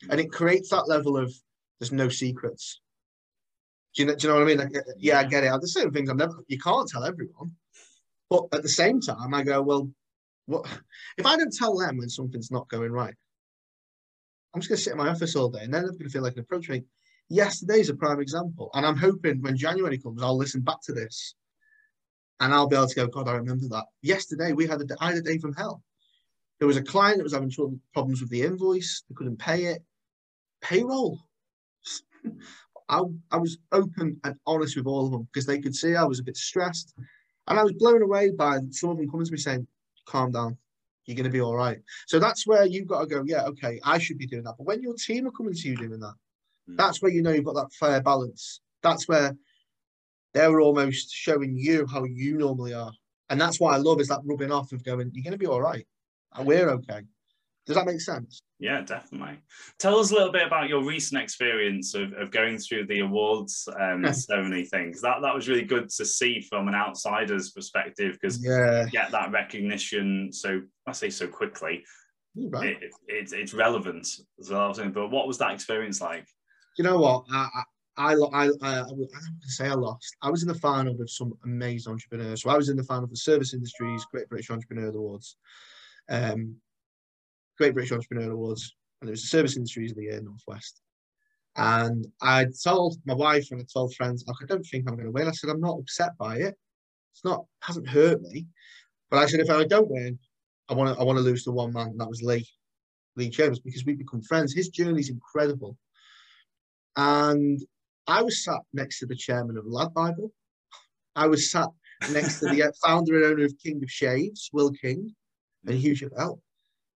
And 0.10 0.20
it 0.20 0.32
creates 0.32 0.70
that 0.70 0.88
level 0.88 1.18
of 1.18 1.34
there's 1.80 1.92
no 1.92 2.10
secrets. 2.10 2.82
Do 3.96 4.02
you 4.02 4.08
know, 4.08 4.16
do 4.16 4.28
you 4.28 4.34
know 4.34 4.40
what 4.40 4.44
I 4.44 4.48
mean? 4.48 4.58
Like, 4.58 4.76
uh, 4.76 4.92
yeah, 4.98 5.20
I 5.20 5.24
get 5.24 5.44
it. 5.44 5.48
There's 5.48 5.74
certain 5.74 5.94
things 5.94 6.10
I'm 6.10 6.18
never, 6.18 6.36
you 6.48 6.60
can't 6.60 6.88
tell 6.88 7.04
everyone. 7.04 7.52
But 8.30 8.46
at 8.52 8.64
the 8.64 8.70
same 8.70 9.00
time, 9.00 9.34
I 9.34 9.44
go, 9.44 9.62
well, 9.62 9.90
what 10.46 10.66
if 11.18 11.26
I 11.26 11.38
don't 11.38 11.54
tell 11.54 11.78
them 11.78 11.98
when 11.98 12.10
something's 12.10 12.52
not 12.52 12.68
going 12.68 12.92
right? 12.92 13.14
I'm 14.54 14.62
just 14.62 14.70
going 14.70 14.78
to 14.78 14.84
sit 14.84 14.92
in 14.92 14.98
my 14.98 15.10
office 15.10 15.36
all 15.36 15.50
day 15.50 15.64
and 15.64 15.74
then 15.74 15.84
I'm 15.84 15.92
going 15.92 16.04
to 16.04 16.10
feel 16.10 16.22
like 16.22 16.34
an 16.34 16.40
approach 16.40 16.70
me. 16.70 16.84
Yesterday's 17.30 17.90
a 17.90 17.96
prime 17.96 18.20
example. 18.20 18.70
And 18.74 18.86
I'm 18.86 18.98
hoping 18.98 19.42
when 19.42 19.58
January 19.58 19.98
comes, 19.98 20.22
I'll 20.22 20.38
listen 20.38 20.62
back 20.62 20.82
to 20.84 20.94
this 20.94 21.36
and 22.40 22.54
I'll 22.54 22.68
be 22.68 22.76
able 22.76 22.88
to 22.88 22.96
go, 22.96 23.08
God, 23.08 23.28
I 23.28 23.34
remember 23.34 23.68
that. 23.70 23.86
Yesterday, 24.02 24.54
we 24.54 24.68
had 24.68 24.82
a, 24.82 24.86
I 25.00 25.08
had 25.08 25.18
a 25.18 25.22
day 25.22 25.38
from 25.38 25.54
hell. 25.54 25.82
There 26.60 26.68
was 26.68 26.78
a 26.78 26.84
client 26.84 27.18
that 27.18 27.24
was 27.24 27.34
having 27.34 27.52
problems 27.94 28.22
with 28.22 28.30
the 28.30 28.42
invoice. 28.42 29.04
They 29.10 29.16
couldn't 29.16 29.40
pay 29.40 29.66
it. 29.66 29.84
Payroll. 30.62 31.20
I, 32.90 33.02
I 33.32 33.38
was 33.38 33.58
open 33.72 34.20
and 34.24 34.36
honest 34.46 34.76
with 34.76 34.88
all 34.88 35.06
of 35.06 35.12
them 35.12 35.28
because 35.32 35.46
they 35.46 35.60
could 35.60 35.76
see 35.76 35.96
I 35.96 36.04
was 36.04 36.20
a 36.20 36.24
bit 36.24 36.38
stressed. 36.38 36.94
And 37.48 37.60
I 37.60 37.64
was 37.64 37.74
blown 37.74 38.02
away 38.02 38.32
by 38.32 38.60
some 38.72 38.92
of 38.92 38.98
them 38.98 39.10
coming 39.10 39.26
to 39.26 39.32
me 39.32 39.38
saying, 39.38 39.68
calm 40.06 40.32
down. 40.32 40.58
You're 41.06 41.16
going 41.16 41.26
to 41.26 41.30
be 41.30 41.42
all 41.42 41.56
right. 41.56 41.80
So 42.08 42.20
that's 42.20 42.48
where 42.48 42.66
you've 42.66 42.88
got 42.88 43.02
to 43.02 43.08
go, 43.08 43.24
yeah, 43.26 43.44
okay, 43.44 43.80
I 43.84 43.98
should 43.98 44.18
be 44.18 44.28
doing 44.28 44.44
that. 44.44 44.56
But 44.58 44.66
when 44.66 44.82
your 44.82 44.94
team 44.94 45.28
are 45.28 45.32
coming 45.32 45.54
to 45.54 45.68
you 45.68 45.76
doing 45.76 46.00
that, 46.00 46.16
mm. 46.70 46.78
that's 46.78 47.02
where 47.02 47.12
you 47.12 47.22
know 47.22 47.32
you've 47.32 47.46
got 47.46 47.56
that 47.56 47.74
fair 47.74 48.02
balance. 48.02 48.62
That's 48.82 49.08
where 49.08 49.36
they're 50.34 50.62
almost 50.62 51.14
showing 51.14 51.56
you 51.58 51.86
how 51.86 52.04
you 52.04 52.38
normally 52.38 52.74
are. 52.74 52.92
And 53.30 53.40
that's 53.40 53.60
what 53.60 53.74
I 53.74 53.78
love 53.78 54.00
is 54.00 54.10
that 54.10 54.22
rubbing 54.26 54.52
off 54.52 54.72
of 54.72 54.84
going, 54.84 55.12
you're 55.14 55.24
going 55.24 55.32
to 55.32 55.38
be 55.38 55.48
all 55.48 55.62
right 55.62 55.88
and 56.36 56.48
we're 56.48 56.70
okay. 56.70 57.02
Does 57.66 57.78
that 57.78 57.86
make 57.86 58.02
sense? 58.02 58.42
Yeah, 58.60 58.82
definitely. 58.82 59.40
Tell 59.80 59.98
us 59.98 60.12
a 60.12 60.14
little 60.14 60.32
bit 60.32 60.46
about 60.46 60.68
your 60.68 60.84
recent 60.84 61.22
experience 61.22 61.96
of, 61.96 62.12
of 62.14 62.30
going 62.30 62.58
through 62.58 62.88
the 62.88 63.00
awards 63.00 63.68
um, 63.80 64.06
ceremony 64.14 64.66
thing, 64.66 64.88
because 64.88 65.02
that, 65.02 65.22
that 65.22 65.34
was 65.34 65.48
really 65.48 65.64
good 65.64 65.90
to 65.90 66.06
see 66.06 66.42
from 66.42 66.68
an 66.68 66.76
outsider's 66.76 67.52
perspective, 67.52 68.18
because 68.20 68.44
yeah. 68.44 68.86
get 68.92 69.12
that 69.12 69.32
recognition 69.32 70.32
so 70.34 70.62
I 70.88 70.92
say 70.92 71.10
so 71.10 71.28
quickly. 71.28 71.86
Right. 72.36 72.78
It, 72.82 72.92
it, 73.08 73.34
it's 73.34 73.54
relevant 73.54 74.08
as 74.40 74.50
well. 74.50 74.74
But 74.74 75.12
what 75.12 75.28
was 75.28 75.38
that 75.38 75.54
experience 75.54 76.02
like? 76.02 76.28
You 76.78 76.84
know 76.84 76.98
what? 76.98 77.26
I, 77.32 77.48
I, 77.96 78.14
I, 78.16 78.50
I, 78.62 78.84
say 79.44 79.68
I 79.68 79.74
lost. 79.74 80.16
I 80.22 80.30
was 80.30 80.42
in 80.42 80.48
the 80.48 80.56
final 80.56 80.98
with 80.98 81.10
some 81.10 81.34
amazing 81.44 81.92
entrepreneurs. 81.92 82.42
So 82.42 82.50
I 82.50 82.58
was 82.58 82.70
in 82.70 82.78
the 82.78 82.84
final 82.84 83.08
for 83.08 83.16
Service 83.16 83.54
Industries 83.54 84.06
Great 84.12 84.28
British 84.30 84.50
Entrepreneur 84.50 84.90
Awards 84.90 85.38
um, 86.10 86.56
Great 87.58 87.74
British 87.74 87.92
Entrepreneur 87.92 88.32
Awards, 88.32 88.76
and 89.02 89.10
it 89.10 89.12
was 89.12 89.22
the 89.22 89.28
Service 89.28 89.56
Industries 89.56 89.92
of 89.92 89.98
the 89.98 90.04
Year 90.04 90.22
Northwest. 90.22 90.82
And 91.56 92.08
I 92.22 92.48
told 92.64 92.98
my 93.06 93.14
wife 93.14 93.50
and 93.52 93.62
I 93.62 93.66
told 93.72 93.94
friends, 93.94 94.26
like 94.28 94.38
I 94.42 94.46
don't 94.46 94.64
think 94.64 94.86
I'm 94.88 94.96
going 94.96 95.06
to 95.06 95.12
win. 95.12 95.28
I 95.28 95.32
said, 95.32 95.52
I'm 95.52 95.62
not 95.62 95.78
upset 95.78 96.18
by 96.18 96.38
it. 96.38 96.56
It's 97.14 97.24
not, 97.24 97.46
hasn't 97.62 97.88
hurt 97.88 98.22
me. 98.22 98.48
But 99.12 99.20
I 99.20 99.28
said, 99.28 99.40
if 99.40 99.52
I 99.52 99.64
don't 99.66 99.90
win, 99.90 100.18
I 100.68 100.74
want 100.74 100.96
to, 100.96 101.00
I 101.00 101.04
want 101.04 101.18
to 101.18 101.24
lose 101.24 101.44
to 101.44 101.52
one 101.52 101.74
man, 101.74 101.90
and 101.90 102.00
that 102.00 102.10
was 102.10 102.24
Lee, 102.24 102.48
Lee 103.16 103.30
Chambers, 103.30 103.60
because 103.60 103.86
we've 103.86 104.00
become 104.00 104.24
friends. 104.24 104.54
His 104.54 104.70
journey 104.70 105.02
is 105.02 105.10
incredible. 105.10 105.78
And 106.96 107.60
I 108.08 108.22
was 108.22 108.44
sat 108.44 108.60
next 108.74 109.00
to 109.00 109.06
the 109.06 109.16
chairman 109.16 109.58
of 109.58 109.66
Lad 109.66 109.94
Bible. 109.94 110.32
I 111.16 111.28
was 111.28 111.52
sat 111.52 111.70
next 112.12 112.40
to 112.40 112.48
the 112.48 112.74
founder 112.86 113.16
and 113.18 113.26
owner 113.26 113.46
of 113.46 113.58
King 113.64 113.82
of 113.84 113.90
Shaves, 113.90 114.50
Will 114.52 114.72
King 114.72 115.16
and 115.66 115.76
mm. 115.76 115.80
Hugh 115.80 115.96
Chappell. 115.96 116.42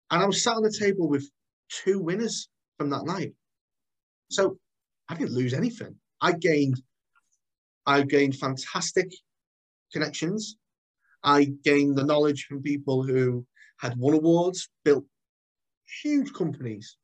And 0.09 0.21
I 0.21 0.25
was 0.25 0.43
sat 0.43 0.55
on 0.55 0.63
the 0.63 0.75
table 0.77 1.07
with 1.07 1.29
two 1.69 1.99
winners 1.99 2.49
from 2.77 2.89
that 2.89 3.05
night. 3.05 3.33
So 4.29 4.57
I 5.09 5.15
didn't 5.15 5.35
lose 5.35 5.53
anything. 5.53 5.95
I 6.21 6.31
gained, 6.31 6.81
I 7.85 8.01
gained 8.01 8.35
fantastic 8.35 9.11
connections. 9.93 10.57
I 11.23 11.45
gained 11.63 11.97
the 11.97 12.03
knowledge 12.03 12.45
from 12.45 12.63
people 12.63 13.03
who 13.03 13.45
had 13.79 13.97
won 13.97 14.15
awards, 14.15 14.69
built 14.83 15.05
huge 16.01 16.33
companies. 16.33 16.97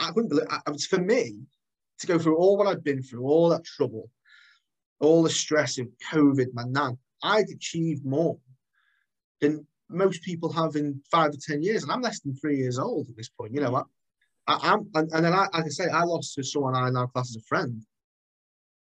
I 0.00 0.10
wouldn't 0.10 0.30
believe 0.30 0.46
it 0.50 0.70
was 0.70 0.86
for 0.86 0.98
me 0.98 1.46
to 2.00 2.06
go 2.06 2.18
through 2.18 2.36
all 2.36 2.56
what 2.56 2.66
I'd 2.66 2.84
been 2.84 3.02
through, 3.02 3.24
all 3.24 3.48
that 3.50 3.64
trouble, 3.64 4.10
all 5.00 5.22
the 5.22 5.30
stress 5.30 5.78
of 5.78 5.88
COVID, 6.12 6.48
my 6.52 6.64
nan. 6.64 6.98
I'd 7.22 7.48
achieved 7.48 8.04
more 8.04 8.38
than 9.40 9.66
most 9.88 10.22
people 10.22 10.52
have 10.52 10.76
in 10.76 11.00
five 11.10 11.30
or 11.30 11.38
ten 11.40 11.62
years, 11.62 11.82
and 11.82 11.92
I'm 11.92 12.02
less 12.02 12.20
than 12.20 12.34
three 12.34 12.56
years 12.56 12.78
old 12.78 13.08
at 13.08 13.16
this 13.16 13.28
point. 13.28 13.54
You 13.54 13.60
know, 13.60 13.74
I, 13.76 13.82
I, 14.46 14.72
am 14.74 14.88
and, 14.94 15.10
and, 15.12 15.24
then 15.24 15.32
I, 15.32 15.46
like 15.52 15.64
I 15.64 15.68
say, 15.68 15.88
I 15.88 16.02
lost 16.02 16.34
to 16.34 16.42
someone 16.42 16.74
I 16.74 16.90
now 16.90 17.06
class 17.06 17.30
as 17.30 17.42
a 17.42 17.46
friend, 17.46 17.82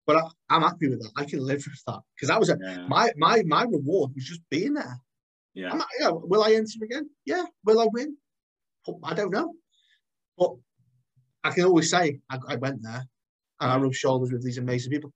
but 0.06 0.17
I, 0.49 0.56
am 0.56 0.62
happy 0.62 0.89
with 0.89 1.02
that. 1.02 1.12
I 1.17 1.26
can 1.26 1.39
live 1.39 1.63
with 1.65 1.84
that 1.88 1.99
because 2.15 2.30
that 2.30 2.39
was 2.39 2.49
a, 2.49 2.58
yeah. 2.62 2.86
my 2.88 3.12
my 3.17 3.43
my 3.45 3.63
reward 3.63 4.12
was 4.15 4.26
just 4.26 4.41
being 4.49 4.73
there. 4.73 4.99
Yeah. 5.54 5.76
You 5.76 6.06
know, 6.06 6.23
will 6.26 6.43
I 6.43 6.54
enter 6.54 6.84
again? 6.84 7.10
Yeah. 7.26 7.43
Will 7.63 7.80
I 7.80 7.88
win? 7.91 8.17
I 9.04 9.13
don't 9.13 9.32
know, 9.32 9.54
but 10.38 10.56
I 11.43 11.51
can 11.51 11.65
always 11.65 11.89
say 11.89 12.19
I, 12.29 12.38
I 12.47 12.56
went 12.56 12.82
there 12.82 13.06
and 13.60 13.71
I 13.71 13.77
rubbed 13.77 13.95
shoulders 13.95 14.32
with 14.32 14.43
these 14.43 14.58
amazing 14.58 14.91
people. 14.91 15.12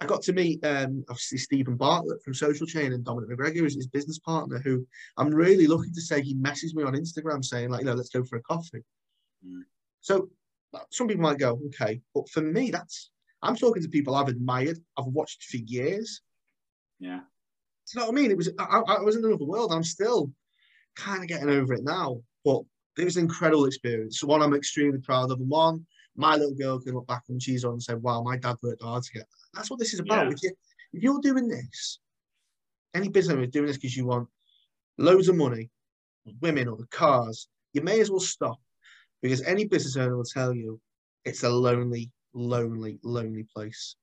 I 0.00 0.06
got 0.06 0.22
to 0.22 0.32
meet 0.32 0.64
um, 0.66 1.04
obviously 1.08 1.38
Steven 1.38 1.76
Bartlett 1.76 2.22
from 2.24 2.34
Social 2.34 2.66
Chain 2.66 2.92
and 2.92 3.04
Dominic 3.04 3.30
McGregor 3.30 3.64
is 3.64 3.76
his 3.76 3.86
business 3.86 4.18
partner, 4.18 4.58
who 4.58 4.84
I'm 5.16 5.30
really 5.30 5.68
lucky 5.68 5.90
to 5.92 6.00
say 6.00 6.20
he 6.20 6.34
messaged 6.34 6.74
me 6.74 6.82
on 6.82 6.94
Instagram 6.94 7.44
saying 7.44 7.70
like, 7.70 7.80
you 7.80 7.86
know, 7.86 7.94
let's 7.94 8.08
go 8.08 8.24
for 8.24 8.36
a 8.36 8.42
coffee. 8.42 8.82
Mm. 9.46 9.62
So 10.00 10.28
some 10.90 11.06
people 11.06 11.22
might 11.22 11.38
go, 11.38 11.60
okay, 11.66 12.00
but 12.14 12.28
for 12.30 12.40
me, 12.40 12.70
that's 12.70 13.10
I'm 13.42 13.56
talking 13.56 13.82
to 13.82 13.88
people 13.88 14.14
I've 14.14 14.28
admired, 14.28 14.78
I've 14.98 15.06
watched 15.06 15.44
for 15.44 15.58
years. 15.58 16.20
Yeah. 16.98 17.20
Do 17.20 17.92
you 17.94 18.00
know 18.00 18.06
what 18.06 18.18
I 18.18 18.22
mean? 18.22 18.30
It 18.30 18.36
was 18.36 18.50
I, 18.58 18.78
I 18.78 19.00
was 19.00 19.16
in 19.16 19.24
another 19.24 19.44
world. 19.44 19.72
I'm 19.72 19.84
still 19.84 20.32
kind 20.96 21.22
of 21.22 21.28
getting 21.28 21.50
over 21.50 21.74
it 21.74 21.84
now, 21.84 22.20
but 22.44 22.62
it 22.98 23.04
was 23.04 23.16
an 23.16 23.24
incredible 23.24 23.66
experience. 23.66 24.20
So 24.20 24.26
one 24.26 24.42
I'm 24.42 24.54
extremely 24.54 24.98
proud 24.98 25.30
of, 25.30 25.40
and 25.40 25.48
one 25.48 25.86
my 26.14 26.36
little 26.36 26.54
girl 26.54 26.78
can 26.78 26.94
look 26.94 27.06
back 27.06 27.22
and 27.28 27.42
she's 27.42 27.64
on 27.64 27.72
and 27.72 27.82
say, 27.82 27.94
"Wow, 27.94 28.22
my 28.22 28.36
dad 28.36 28.56
worked 28.62 28.82
hard 28.82 29.02
to 29.02 29.12
get 29.12 29.28
that." 29.28 29.48
That's 29.54 29.70
what 29.70 29.78
this 29.78 29.94
is 29.94 30.00
about. 30.00 30.26
Yeah. 30.26 30.32
If 30.32 30.42
you 30.42 30.52
If 30.92 31.02
you're 31.02 31.20
doing 31.20 31.48
this, 31.48 32.00
any 32.94 33.08
business 33.08 33.34
owner 33.34 33.44
is 33.44 33.50
doing 33.50 33.66
this 33.66 33.78
because 33.78 33.96
you 33.96 34.06
want 34.06 34.28
loads 34.98 35.28
of 35.28 35.36
money, 35.36 35.70
women 36.40 36.68
or 36.68 36.76
the 36.76 36.86
cars, 36.88 37.48
you 37.72 37.80
may 37.80 38.00
as 38.00 38.10
well 38.10 38.20
stop 38.20 38.60
because 39.22 39.42
any 39.42 39.64
business 39.66 39.96
owner 39.96 40.16
will 40.16 40.24
tell 40.24 40.52
you 40.54 40.80
it's 41.24 41.44
a 41.44 41.48
lonely, 41.48 42.10
lonely, 42.34 42.98
lonely 43.02 43.44
place. 43.54 43.96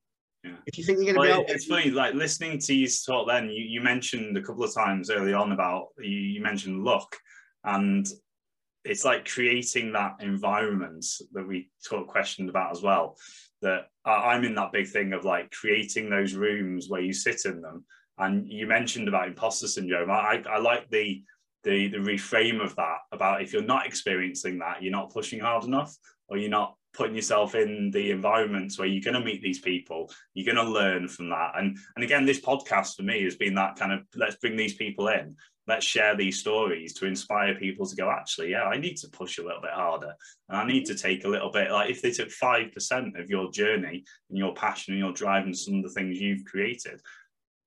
Yeah. 0.44 0.56
If 0.66 0.78
you 0.78 0.84
think 0.84 1.00
you're 1.00 1.14
going 1.14 1.16
to 1.16 1.20
Well, 1.20 1.44
be 1.44 1.52
out, 1.52 1.56
it's 1.56 1.66
funny, 1.66 1.92
like 1.92 2.14
listening 2.14 2.60
to 2.60 2.74
you 2.74 2.88
talk 3.06 3.28
then, 3.28 3.50
you, 3.50 3.64
you 3.64 3.82
mentioned 3.82 4.38
a 4.38 4.42
couple 4.42 4.64
of 4.64 4.74
times 4.74 5.10
early 5.10 5.34
on 5.34 5.52
about, 5.52 5.88
you, 6.00 6.10
you 6.10 6.42
mentioned 6.42 6.84
luck. 6.84 7.16
And 7.66 8.08
it's 8.90 9.06
like 9.06 9.28
creating 9.28 9.94
that 9.94 10.16
environment 10.20 11.06
that 11.34 11.48
we 11.48 11.70
talk 11.88 12.08
questioned 12.08 12.50
about 12.50 12.72
as 12.72 12.82
well. 12.82 13.18
That 13.62 13.88
I'm 14.04 14.44
in 14.44 14.56
that 14.56 14.72
big 14.72 14.88
thing 14.88 15.14
of 15.14 15.26
like 15.26 15.52
creating 15.52 16.10
those 16.10 16.34
rooms 16.34 16.90
where 16.90 17.02
you 17.02 17.14
sit 17.14 17.42
in 17.46 17.62
them. 17.62 17.86
And 18.18 18.48
you 18.48 18.66
mentioned 18.66 19.08
about 19.08 19.28
imposter 19.28 19.68
syndrome. 19.68 20.10
I, 20.10 20.44
I 20.50 20.58
like 20.58 20.90
the 20.90 21.24
the 21.64 21.90
the 21.90 21.98
reframe 21.98 22.64
of 22.64 22.76
that 22.78 22.98
about 23.12 23.44
if 23.44 23.54
you're 23.54 23.62
not 23.62 23.86
experiencing 23.86 24.58
that, 24.60 24.82
you're 24.82 24.92
not 24.92 25.14
pushing 25.14 25.40
hard 25.40 25.66
enough, 25.66 25.96
or 26.28 26.38
you're 26.38 26.50
not 26.50 26.76
putting 26.94 27.16
yourself 27.16 27.54
in 27.54 27.92
the 27.92 28.10
environments 28.10 28.80
where 28.80 28.88
you're 28.88 29.04
going 29.04 29.14
to 29.14 29.24
meet 29.24 29.44
these 29.44 29.60
people 29.60 30.12
you're 30.34 30.52
going 30.52 30.66
to 30.66 30.74
learn 30.74 31.08
from 31.08 31.30
that 31.30 31.52
and 31.56 31.78
and 31.96 32.04
again 32.04 32.26
this 32.26 32.42
podcast 32.42 32.96
for 32.96 33.04
me 33.04 33.24
has 33.24 33.36
been 33.36 33.54
that 33.54 33.76
kind 33.76 33.92
of 33.92 34.00
let's 34.16 34.38
bring 34.38 34.56
these 34.56 34.74
people 34.74 35.08
in 35.08 35.36
let's 35.70 35.86
share 35.86 36.16
these 36.16 36.40
stories 36.40 36.94
to 36.94 37.06
inspire 37.06 37.56
people 37.56 37.86
to 37.86 37.96
go 37.96 38.10
actually 38.10 38.52
yeah 38.52 38.64
i 38.64 38.78
need 38.78 38.98
to 38.98 39.08
push 39.10 39.38
a 39.38 39.44
little 39.44 39.62
bit 39.62 39.72
harder 39.72 40.14
and 40.50 40.58
i 40.58 40.66
need 40.66 40.86
to 40.86 40.96
take 40.96 41.24
a 41.24 41.28
little 41.28 41.52
bit 41.52 41.72
like 41.72 41.90
if 41.90 42.02
they 42.02 42.12
took 42.12 42.30
5% 42.30 43.20
of 43.20 43.30
your 43.30 43.52
journey 43.52 44.04
and 44.30 44.38
your 44.38 44.54
passion 44.54 44.94
and 44.94 45.00
your 45.00 45.14
drive 45.14 45.46
and 45.46 45.58
some 45.58 45.76
of 45.76 45.84
the 45.84 45.90
things 45.90 46.20
you've 46.20 46.44
created 46.46 47.00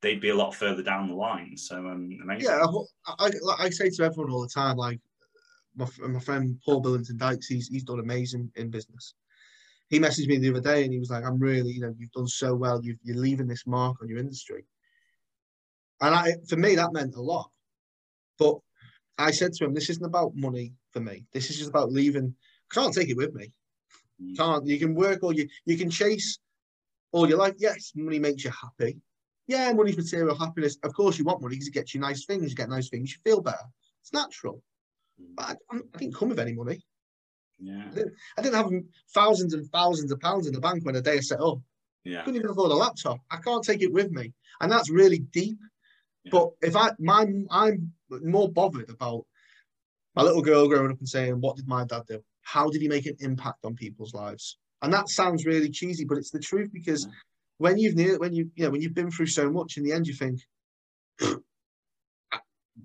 they'd 0.02 0.20
be 0.20 0.30
a 0.30 0.34
lot 0.34 0.54
further 0.54 0.82
down 0.82 1.08
the 1.08 1.14
line 1.14 1.56
so 1.56 1.76
um 1.76 2.10
amazing 2.22 2.50
yeah, 2.50 2.66
I, 3.06 3.26
I, 3.26 3.30
I 3.60 3.70
say 3.70 3.88
to 3.88 4.02
everyone 4.02 4.32
all 4.32 4.42
the 4.42 4.48
time, 4.48 4.76
like 4.76 5.00
my, 5.76 5.86
my 6.06 6.20
friend 6.20 6.60
Paul 6.64 6.80
Billington 6.80 7.16
Dykes, 7.16 7.46
he's, 7.46 7.68
he's 7.68 7.84
done 7.84 8.00
amazing 8.00 8.50
in 8.56 8.70
business. 8.70 9.14
He 9.88 10.00
messaged 10.00 10.26
me 10.26 10.38
the 10.38 10.50
other 10.50 10.60
day 10.60 10.84
and 10.84 10.92
he 10.92 10.98
was 10.98 11.10
like, 11.10 11.24
I'm 11.24 11.38
really, 11.38 11.70
you 11.70 11.80
know, 11.80 11.94
you've 11.98 12.12
done 12.12 12.26
so 12.26 12.54
well. 12.54 12.80
You've, 12.82 12.98
you're 13.02 13.16
leaving 13.16 13.46
this 13.46 13.66
mark 13.66 13.96
on 14.00 14.08
your 14.08 14.18
industry. 14.18 14.64
And 16.00 16.14
I, 16.14 16.34
for 16.48 16.56
me, 16.56 16.74
that 16.76 16.92
meant 16.92 17.14
a 17.14 17.20
lot. 17.20 17.50
But 18.38 18.56
I 19.18 19.30
said 19.30 19.52
to 19.54 19.64
him, 19.64 19.74
this 19.74 19.90
isn't 19.90 20.04
about 20.04 20.34
money 20.34 20.72
for 20.90 21.00
me. 21.00 21.24
This 21.32 21.50
is 21.50 21.58
just 21.58 21.70
about 21.70 21.92
leaving. 21.92 22.34
I 22.70 22.74
can't 22.74 22.94
take 22.94 23.08
it 23.08 23.16
with 23.16 23.34
me. 23.34 23.52
Mm. 24.22 24.36
Can't. 24.36 24.66
You 24.66 24.78
can 24.78 24.94
work 24.94 25.22
or 25.22 25.32
you, 25.32 25.48
you 25.66 25.76
can 25.76 25.90
chase 25.90 26.38
all 27.12 27.28
your 27.28 27.38
life. 27.38 27.54
Yes, 27.58 27.92
money 27.94 28.18
makes 28.18 28.44
you 28.44 28.50
happy. 28.50 28.96
Yeah, 29.46 29.72
money's 29.72 29.96
material 29.96 30.36
happiness. 30.38 30.78
Of 30.82 30.94
course, 30.94 31.18
you 31.18 31.24
want 31.24 31.42
money 31.42 31.56
because 31.56 31.68
it 31.68 31.74
gets 31.74 31.94
you 31.94 32.00
nice 32.00 32.24
things. 32.24 32.50
You 32.50 32.56
get 32.56 32.70
nice 32.70 32.88
things, 32.88 33.12
you 33.12 33.18
feel 33.24 33.42
better. 33.42 33.66
It's 34.00 34.12
natural. 34.12 34.62
But 35.36 35.42
I, 35.50 35.54
I'm- 35.72 35.88
didn't 35.98 36.14
come 36.14 36.30
with 36.30 36.40
any 36.40 36.54
money. 36.54 36.80
yeah 37.60 37.90
I 38.38 38.42
didn't 38.42 38.54
have 38.56 38.70
thousands 39.14 39.52
and 39.54 39.66
thousands 39.70 40.10
of 40.10 40.20
pounds 40.20 40.46
in 40.46 40.54
the 40.54 40.60
bank 40.60 40.84
when 40.84 40.94
the 40.94 41.02
day 41.02 41.18
I 41.18 41.20
set 41.20 41.40
up. 41.40 41.58
yeah 42.04 42.22
couldn't 42.22 42.40
even 42.40 42.50
afford 42.50 42.70
a 42.72 42.74
laptop. 42.74 43.18
I 43.30 43.36
can't 43.38 43.62
take 43.64 43.82
it 43.82 43.92
with 43.92 44.10
me, 44.10 44.32
and 44.60 44.72
that's 44.72 44.90
really 44.90 45.18
deep. 45.18 45.58
Yeah. 46.24 46.30
But 46.30 46.50
if 46.62 46.76
I, 46.76 46.90
my, 46.98 47.26
I'm 47.50 47.92
more 48.10 48.50
bothered 48.50 48.90
about 48.90 49.26
my 50.14 50.22
little 50.22 50.42
girl 50.42 50.68
growing 50.68 50.90
up 50.92 50.98
and 50.98 51.08
saying, 51.08 51.40
"What 51.40 51.56
did 51.56 51.66
my 51.66 51.84
dad 51.84 52.02
do? 52.06 52.22
How 52.42 52.68
did 52.70 52.82
he 52.82 52.88
make 52.88 53.06
an 53.06 53.16
impact 53.20 53.64
on 53.64 53.74
people's 53.74 54.14
lives?" 54.14 54.58
And 54.82 54.92
that 54.92 55.08
sounds 55.08 55.46
really 55.46 55.70
cheesy, 55.70 56.04
but 56.04 56.18
it's 56.18 56.30
the 56.30 56.38
truth 56.40 56.70
because 56.72 57.06
Yeah. 57.06 57.12
when 57.58 57.78
you've 57.78 57.96
near, 57.96 58.18
when 58.18 58.32
you, 58.32 58.50
you 58.54 58.64
know, 58.64 58.70
when 58.70 58.82
you've 58.82 58.94
been 58.94 59.10
through 59.10 59.26
so 59.26 59.50
much, 59.50 59.76
in 59.76 59.84
the 59.84 59.92
end, 59.92 60.06
you 60.06 60.14
think, 60.14 60.40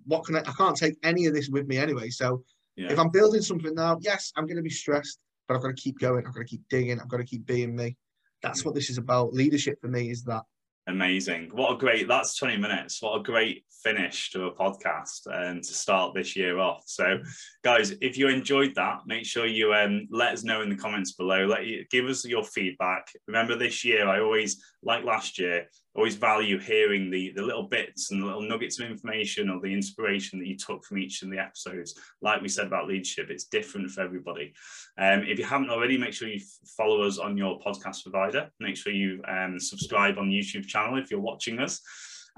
"What 0.06 0.26
can 0.26 0.36
I? 0.36 0.39
I 0.39 0.54
can't 0.58 0.78
take 0.78 0.95
any 1.04 1.26
of 1.26 1.34
this 1.34 1.50
with 1.50 1.67
me 1.67 1.78
anyway." 1.78 2.10
So 2.10 2.43
yeah 2.76 2.91
if 2.91 3.00
I'm 3.00 3.10
building 3.10 3.41
something 3.41 3.73
now, 3.73 3.97
yes, 4.02 4.32
I'm 4.36 4.45
going 4.45 4.58
to 4.58 4.63
be 4.63 4.69
stressed, 4.69 5.19
but 5.47 5.56
I've 5.56 5.63
got 5.63 5.76
to 5.76 5.82
keep 5.82 6.00
going. 6.00 6.26
I've 6.26 6.34
got 6.34 6.41
to 6.41 6.45
keep 6.45 6.62
digging. 6.69 7.00
I've 7.00 7.10
got 7.10 7.17
to 7.17 7.26
keep 7.26 7.45
being 7.45 7.76
me. 7.76 7.97
That's 8.43 8.63
what 8.63 8.76
this 8.76 8.89
is 8.89 9.00
about. 9.00 9.34
Leadership 9.34 9.82
for 9.82 9.88
me 9.88 10.12
is 10.12 10.23
that. 10.23 10.43
Amazing. 10.88 11.50
What 11.52 11.73
a 11.73 11.78
great, 11.78 12.08
that's 12.08 12.38
20 12.38 12.58
minutes. 12.58 13.02
What 13.02 13.19
a 13.19 13.23
great 13.23 13.65
finish 13.84 14.32
to 14.32 14.45
a 14.45 14.54
podcast 14.54 15.28
and 15.28 15.62
to 15.62 15.73
start 15.73 16.13
this 16.13 16.34
year 16.34 16.60
off. 16.60 16.84
So, 16.86 17.19
guys, 17.62 17.93
if 18.02 18.17
you 18.17 18.30
enjoyed 18.30 18.73
that, 18.76 19.02
make 19.06 19.26
sure 19.26 19.45
you 19.45 19.73
um, 19.73 20.08
let 20.10 20.34
us 20.34 20.45
know 20.45 20.62
in 20.62 20.69
the 20.69 20.78
comments 20.78 21.12
below. 21.12 21.45
Let 21.45 21.65
you 21.65 21.86
give 21.91 22.06
us 22.06 22.26
your 22.26 22.43
feedback. 22.43 23.12
Remember, 23.28 23.58
this 23.58 23.84
year, 23.84 24.08
I 24.08 24.21
always, 24.21 24.63
like 24.84 25.04
last 25.04 25.40
year, 25.40 25.68
always 25.96 26.16
value 26.16 26.60
hearing 26.60 27.10
the, 27.10 27.34
the 27.36 27.42
little 27.42 27.63
bits 27.63 28.12
and 28.12 28.22
the 28.22 28.26
little 28.26 28.42
nuggets 28.42 28.80
of 28.80 28.90
information 28.90 29.50
or 29.50 29.60
the 29.60 29.74
inspiration 29.74 30.40
that 30.40 30.48
you 30.48 30.56
took 30.56 30.84
from 30.86 31.00
each 31.00 31.24
of 31.24 31.32
the 31.32 31.40
episodes. 31.40 31.96
Like 32.22 32.42
we 32.42 32.48
said 32.48 32.68
about 32.68 32.88
leadership, 32.88 33.30
it's 33.30 33.46
different 33.46 33.90
for 33.90 34.02
everybody. 34.02 34.54
Um, 34.98 35.24
if 35.24 35.40
you 35.40 35.46
haven't 35.46 35.72
already, 35.72 35.98
make 35.98 36.13
sure 36.13 36.28
you 36.28 36.42
follow 36.78 37.02
us 37.02 37.18
on 37.18 37.38
your 37.38 37.60
podcast 37.60 38.04
provider. 38.04 38.50
Make 38.60 38.78
sure 38.78 38.94
you 38.94 39.22
um, 39.28 39.60
subscribe 39.60 40.18
on 40.18 40.30
YouTube 40.30 40.68
channel 40.68 40.98
if 40.98 41.10
you're 41.10 41.20
watching 41.20 41.60
us. 41.60 41.82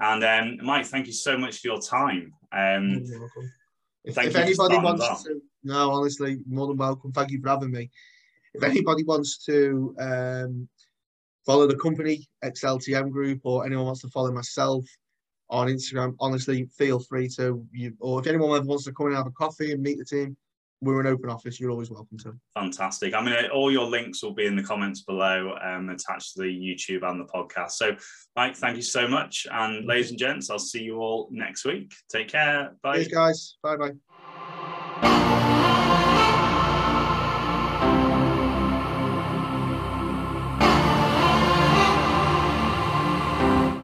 And 0.00 0.24
um, 0.24 0.66
Mike, 0.66 0.86
thank 0.86 1.06
you 1.06 1.12
so 1.12 1.36
much 1.36 1.58
for 1.58 1.68
your 1.68 1.80
time. 1.80 2.32
Um, 2.52 3.02
You're 3.04 3.20
welcome. 3.20 3.52
If, 4.02 4.14
thank 4.14 4.28
if 4.28 4.48
you 4.48 4.54
for 4.54 4.64
anybody 4.64 4.84
wants 4.84 5.04
us 5.04 5.22
to, 5.24 5.42
no, 5.62 5.90
honestly, 5.92 6.38
more 6.48 6.66
than 6.68 6.78
welcome. 6.78 7.12
Thank 7.12 7.32
you 7.32 7.40
for 7.42 7.50
having 7.50 7.70
me. 7.70 7.90
If 8.54 8.62
anybody 8.62 9.04
wants 9.04 9.44
to 9.44 9.94
um, 10.00 10.68
follow 11.46 11.66
the 11.66 11.76
company 11.76 12.28
XLTM 12.44 13.10
Group, 13.10 13.40
or 13.44 13.66
anyone 13.66 13.86
wants 13.86 14.02
to 14.02 14.08
follow 14.08 14.32
myself 14.32 14.84
on 15.50 15.66
Instagram, 15.68 16.14
honestly, 16.20 16.66
feel 16.78 17.00
free 17.00 17.28
to. 17.28 17.66
You, 17.72 17.92
or 18.00 18.20
if 18.20 18.26
anyone 18.26 18.56
ever 18.56 18.66
wants 18.66 18.84
to 18.84 18.92
come 18.92 19.06
and 19.06 19.16
have 19.16 19.26
a 19.26 19.32
coffee 19.32 19.72
and 19.72 19.82
meet 19.82 19.98
the 19.98 20.04
team, 20.04 20.36
we're 20.80 21.00
an 21.00 21.06
open 21.06 21.28
office. 21.28 21.60
You're 21.60 21.70
always 21.70 21.90
welcome 21.90 22.18
to. 22.18 22.34
fantastic. 22.54 23.14
I 23.14 23.22
mean, 23.22 23.34
all 23.52 23.70
your 23.70 23.86
links 23.86 24.22
will 24.22 24.32
be 24.32 24.46
in 24.46 24.56
the 24.56 24.62
comments 24.62 25.02
below, 25.02 25.56
um, 25.62 25.90
attached 25.90 26.34
to 26.34 26.42
the 26.42 26.48
YouTube 26.48 27.08
and 27.08 27.20
the 27.20 27.26
podcast. 27.26 27.72
So, 27.72 27.96
Mike, 28.36 28.56
thank 28.56 28.76
you 28.76 28.82
so 28.82 29.06
much. 29.06 29.46
And 29.50 29.86
ladies 29.86 30.10
and 30.10 30.18
gents, 30.18 30.50
I'll 30.50 30.58
see 30.58 30.82
you 30.82 30.98
all 30.98 31.28
next 31.30 31.64
week. 31.64 31.92
Take 32.10 32.28
care. 32.28 32.74
Bye. 32.82 32.96
Cheers, 32.96 33.08
guys. 33.08 33.56
Bye 33.62 33.76
bye. 33.76 34.09